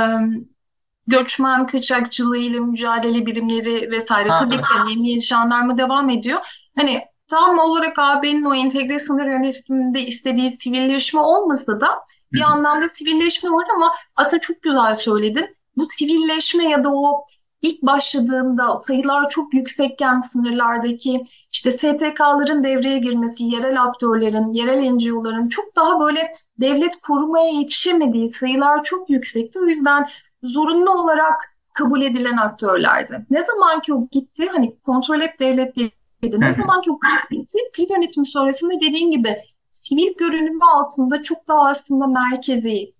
göçmen 1.07 1.67
kaçakçılığı 1.67 2.37
ile 2.37 2.59
mücadele 2.59 3.25
birimleri 3.25 3.91
vesaire. 3.91 4.29
Ha, 4.29 4.39
Tabii 4.39 4.55
evet. 4.55 4.65
ki 4.65 4.73
hani 4.73 4.91
emniyet, 4.91 5.23
jandarma 5.23 5.77
devam 5.77 6.09
ediyor. 6.09 6.67
Hani 6.75 7.05
tam 7.27 7.59
olarak 7.59 7.99
AB'nin 7.99 8.43
o 8.43 8.55
entegre 8.55 8.99
sınır 8.99 9.25
yönetiminde 9.25 10.01
istediği 10.01 10.51
sivilleşme 10.51 11.19
olmasa 11.19 11.81
da 11.81 11.89
bir 12.33 12.41
anlamda 12.41 12.87
sivilleşme 12.87 13.49
var 13.49 13.67
ama 13.75 13.93
aslında 14.15 14.41
çok 14.41 14.61
güzel 14.61 14.93
söyledin. 14.93 15.57
Bu 15.77 15.85
sivilleşme 15.85 16.69
ya 16.69 16.83
da 16.83 16.89
o 16.89 17.25
ilk 17.61 17.81
başladığında 17.81 18.75
sayılar 18.75 19.29
çok 19.29 19.53
yüksekken 19.53 20.19
sınırlardaki 20.19 21.23
işte 21.51 21.71
STK'ların 21.71 22.63
devreye 22.63 22.97
girmesi, 22.97 23.43
yerel 23.43 23.83
aktörlerin, 23.83 24.53
yerel 24.53 24.91
NGO'ların 24.91 25.47
çok 25.47 25.75
daha 25.75 25.99
böyle 25.99 26.31
devlet 26.59 27.01
korumaya 27.01 27.49
yetişemediği 27.49 28.33
sayılar 28.33 28.83
çok 28.83 29.09
yüksekti. 29.09 29.59
O 29.59 29.65
yüzden 29.65 30.09
zorunlu 30.43 30.91
olarak 30.91 31.57
kabul 31.73 32.01
edilen 32.01 32.37
aktörlerdi. 32.37 33.25
Ne 33.29 33.43
zaman 33.43 33.81
ki 33.81 33.93
o 33.93 34.07
gitti 34.11 34.47
hani 34.51 34.79
kontrol 34.79 35.21
hep 35.21 35.39
devlet 35.39 35.77
ne 36.23 36.51
zaman 36.51 36.81
o 36.89 36.99
kriz 36.99 37.31
bitti, 37.31 37.57
kriz 37.73 37.91
yönetimi 37.91 38.27
sonrasında 38.27 38.73
dediğin 38.81 39.11
gibi 39.11 39.37
sivil 39.69 40.17
görünümü 40.17 40.63
altında 40.75 41.21
çok 41.21 41.47
daha 41.47 41.67
aslında 41.67 42.07
merkezi, 42.07 42.93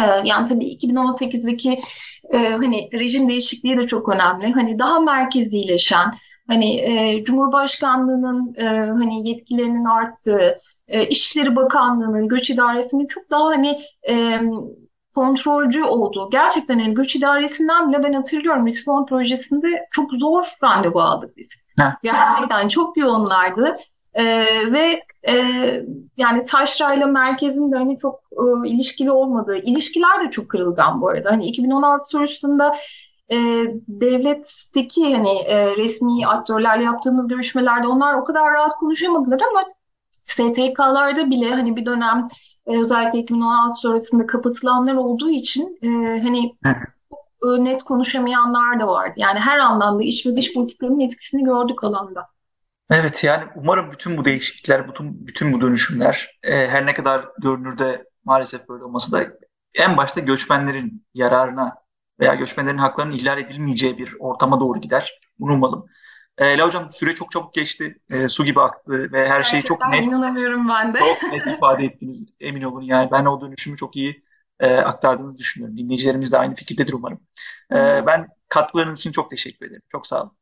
e, 0.00 0.04
yani 0.24 0.48
tabii 0.48 0.64
2018'deki 0.64 1.80
e, 2.30 2.38
hani 2.38 2.90
rejim 2.92 3.28
değişikliği 3.28 3.78
de 3.78 3.86
çok 3.86 4.08
önemli. 4.08 4.52
Hani 4.52 4.78
daha 4.78 5.00
merkezileşen, 5.00 6.14
hani 6.46 6.80
e, 6.80 7.24
Cumhurbaşkanlığının 7.24 8.54
e, 8.54 8.64
hani 8.90 9.28
yetkilerinin 9.28 9.84
arttığı, 9.84 10.56
e, 10.88 11.08
İçişleri 11.08 11.56
Bakanlığı'nın, 11.56 12.28
Göç 12.28 12.50
İdaresi'nin 12.50 13.06
çok 13.06 13.30
daha 13.30 13.44
hani 13.44 13.80
e, 14.08 14.40
kontrolcü 15.14 15.84
olduğu. 15.84 16.30
Gerçekten 16.30 16.78
yani 16.78 16.94
göç 16.94 17.16
idaresinden 17.16 17.88
bile 17.88 18.02
ben 18.02 18.12
hatırlıyorum 18.12 18.66
Lisbon 18.66 19.06
projesinde 19.06 19.86
çok 19.90 20.12
zor 20.12 20.44
randevu 20.64 21.00
aldık 21.00 21.36
biz. 21.36 21.62
Ha. 21.78 21.96
Gerçekten 22.02 22.68
çok 22.68 22.96
yoğunlardı. 22.96 23.76
Ee, 24.14 24.72
ve 24.72 25.02
e, 25.28 25.34
yani 26.16 26.44
taşrayla 26.44 27.06
merkezin 27.06 27.72
de 27.72 27.76
hani 27.76 27.98
çok 27.98 28.14
e, 28.14 28.68
ilişkili 28.68 29.10
olmadığı, 29.10 29.56
ilişkiler 29.56 30.24
de 30.26 30.30
çok 30.30 30.48
kırılgan 30.48 31.00
bu 31.00 31.08
arada. 31.08 31.30
Hani 31.30 31.46
2016 31.46 32.06
sorusunda 32.06 32.74
e, 33.32 33.36
devletteki 33.88 35.14
hani 35.14 35.38
e, 35.38 35.76
resmi 35.76 36.26
aktörlerle 36.26 36.84
yaptığımız 36.84 37.28
görüşmelerde 37.28 37.86
onlar 37.86 38.14
o 38.14 38.24
kadar 38.24 38.52
rahat 38.52 38.74
konuşamadılar 38.74 39.40
ama 39.50 39.62
STK'larda 40.32 41.30
bile 41.30 41.54
hani 41.54 41.76
bir 41.76 41.86
dönem 41.86 42.28
e, 42.66 42.78
özellikle 42.78 43.18
2016 43.18 43.74
sonrasında 43.74 44.26
kapatılanlar 44.26 44.94
olduğu 44.94 45.30
için 45.30 45.78
e, 45.82 45.88
hani 46.20 46.56
e, 47.42 47.64
net 47.64 47.82
konuşamayanlar 47.82 48.80
da 48.80 48.88
vardı. 48.88 49.14
Yani 49.16 49.38
her 49.38 49.58
anlamda 49.58 50.02
iç 50.02 50.26
ve 50.26 50.36
dış 50.36 50.54
politikanın 50.54 51.00
etkisini 51.00 51.44
gördük 51.44 51.84
alanda. 51.84 52.26
Evet 52.90 53.24
yani 53.24 53.44
umarım 53.56 53.90
bütün 53.90 54.16
bu 54.16 54.24
değişiklikler, 54.24 54.88
bütün 54.88 55.26
bütün 55.26 55.52
bu 55.52 55.60
dönüşümler 55.60 56.40
e, 56.42 56.68
her 56.68 56.86
ne 56.86 56.94
kadar 56.94 57.28
görünürde 57.38 58.04
maalesef 58.24 58.68
böyle 58.68 58.84
olmasa 58.84 59.12
da 59.12 59.26
en 59.74 59.96
başta 59.96 60.20
göçmenlerin 60.20 61.06
yararına 61.14 61.74
veya 62.20 62.34
göçmenlerin 62.34 62.78
haklarının 62.78 63.12
ihlal 63.12 63.38
edilmeyeceği 63.38 63.98
bir 63.98 64.14
ortama 64.18 64.60
doğru 64.60 64.80
gider. 64.80 65.20
Bunu 65.38 65.52
umalım. 65.52 65.86
E, 66.38 66.46
Ela 66.46 66.66
Hocam 66.66 66.88
süre 66.92 67.14
çok 67.14 67.32
çabuk 67.32 67.54
geçti. 67.54 67.98
E, 68.10 68.28
su 68.28 68.44
gibi 68.44 68.60
aktı 68.60 69.12
ve 69.12 69.28
her 69.28 69.42
şeyi 69.42 69.62
çok 69.62 69.80
Gerçekten 69.80 70.08
net, 70.10 70.16
inanamıyorum 70.16 70.68
ben 70.68 70.94
de. 70.94 70.98
çok 70.98 71.32
net 71.32 71.46
ifade 71.46 71.84
ettiniz. 71.84 72.26
Emin 72.40 72.62
olun 72.62 72.82
yani 72.82 73.10
ben 73.10 73.24
o 73.24 73.40
dönüşümü 73.40 73.76
çok 73.76 73.96
iyi 73.96 74.22
e, 74.60 74.74
aktardığınızı 74.76 75.38
düşünüyorum. 75.38 75.76
Dinleyicilerimiz 75.76 76.32
de 76.32 76.38
aynı 76.38 76.54
fikirdedir 76.54 76.92
umarım. 76.92 77.20
E, 77.72 78.06
ben 78.06 78.28
katkılarınız 78.48 78.98
için 78.98 79.12
çok 79.12 79.30
teşekkür 79.30 79.66
ederim. 79.66 79.82
Çok 79.88 80.06
sağ 80.06 80.22
olun. 80.22 80.32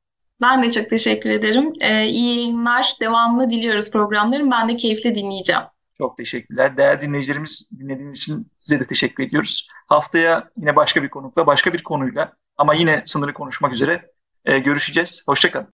Ben 0.41 0.63
de 0.63 0.73
çok 0.73 0.89
teşekkür 0.91 1.31
ederim. 1.31 1.73
Ee, 1.81 2.07
iyi 2.07 2.37
yayınlar, 2.37 2.93
devamını 3.01 3.51
diliyoruz 3.51 3.91
programların. 3.91 4.51
Ben 4.51 4.69
de 4.69 4.77
keyifle 4.77 5.15
dinleyeceğim. 5.15 5.63
Çok 5.99 6.17
teşekkürler. 6.17 6.77
Değerli 6.77 7.01
dinleyicilerimiz 7.01 7.71
dinlediğiniz 7.79 8.17
için 8.17 8.51
size 8.59 8.81
de 8.81 8.87
teşekkür 8.87 9.25
ediyoruz. 9.25 9.69
Haftaya 9.87 10.51
yine 10.57 10.77
başka 10.77 11.03
bir 11.03 11.09
konukla, 11.11 11.47
başka 11.47 11.73
bir 11.73 11.83
konuyla 11.83 12.33
ama 12.57 12.75
yine 12.75 13.03
sınırı 13.05 13.35
konuşmak 13.35 13.73
üzere 13.73 14.11
e, 14.45 14.59
görüşeceğiz. 14.59 15.23
Hoşçakalın. 15.27 15.69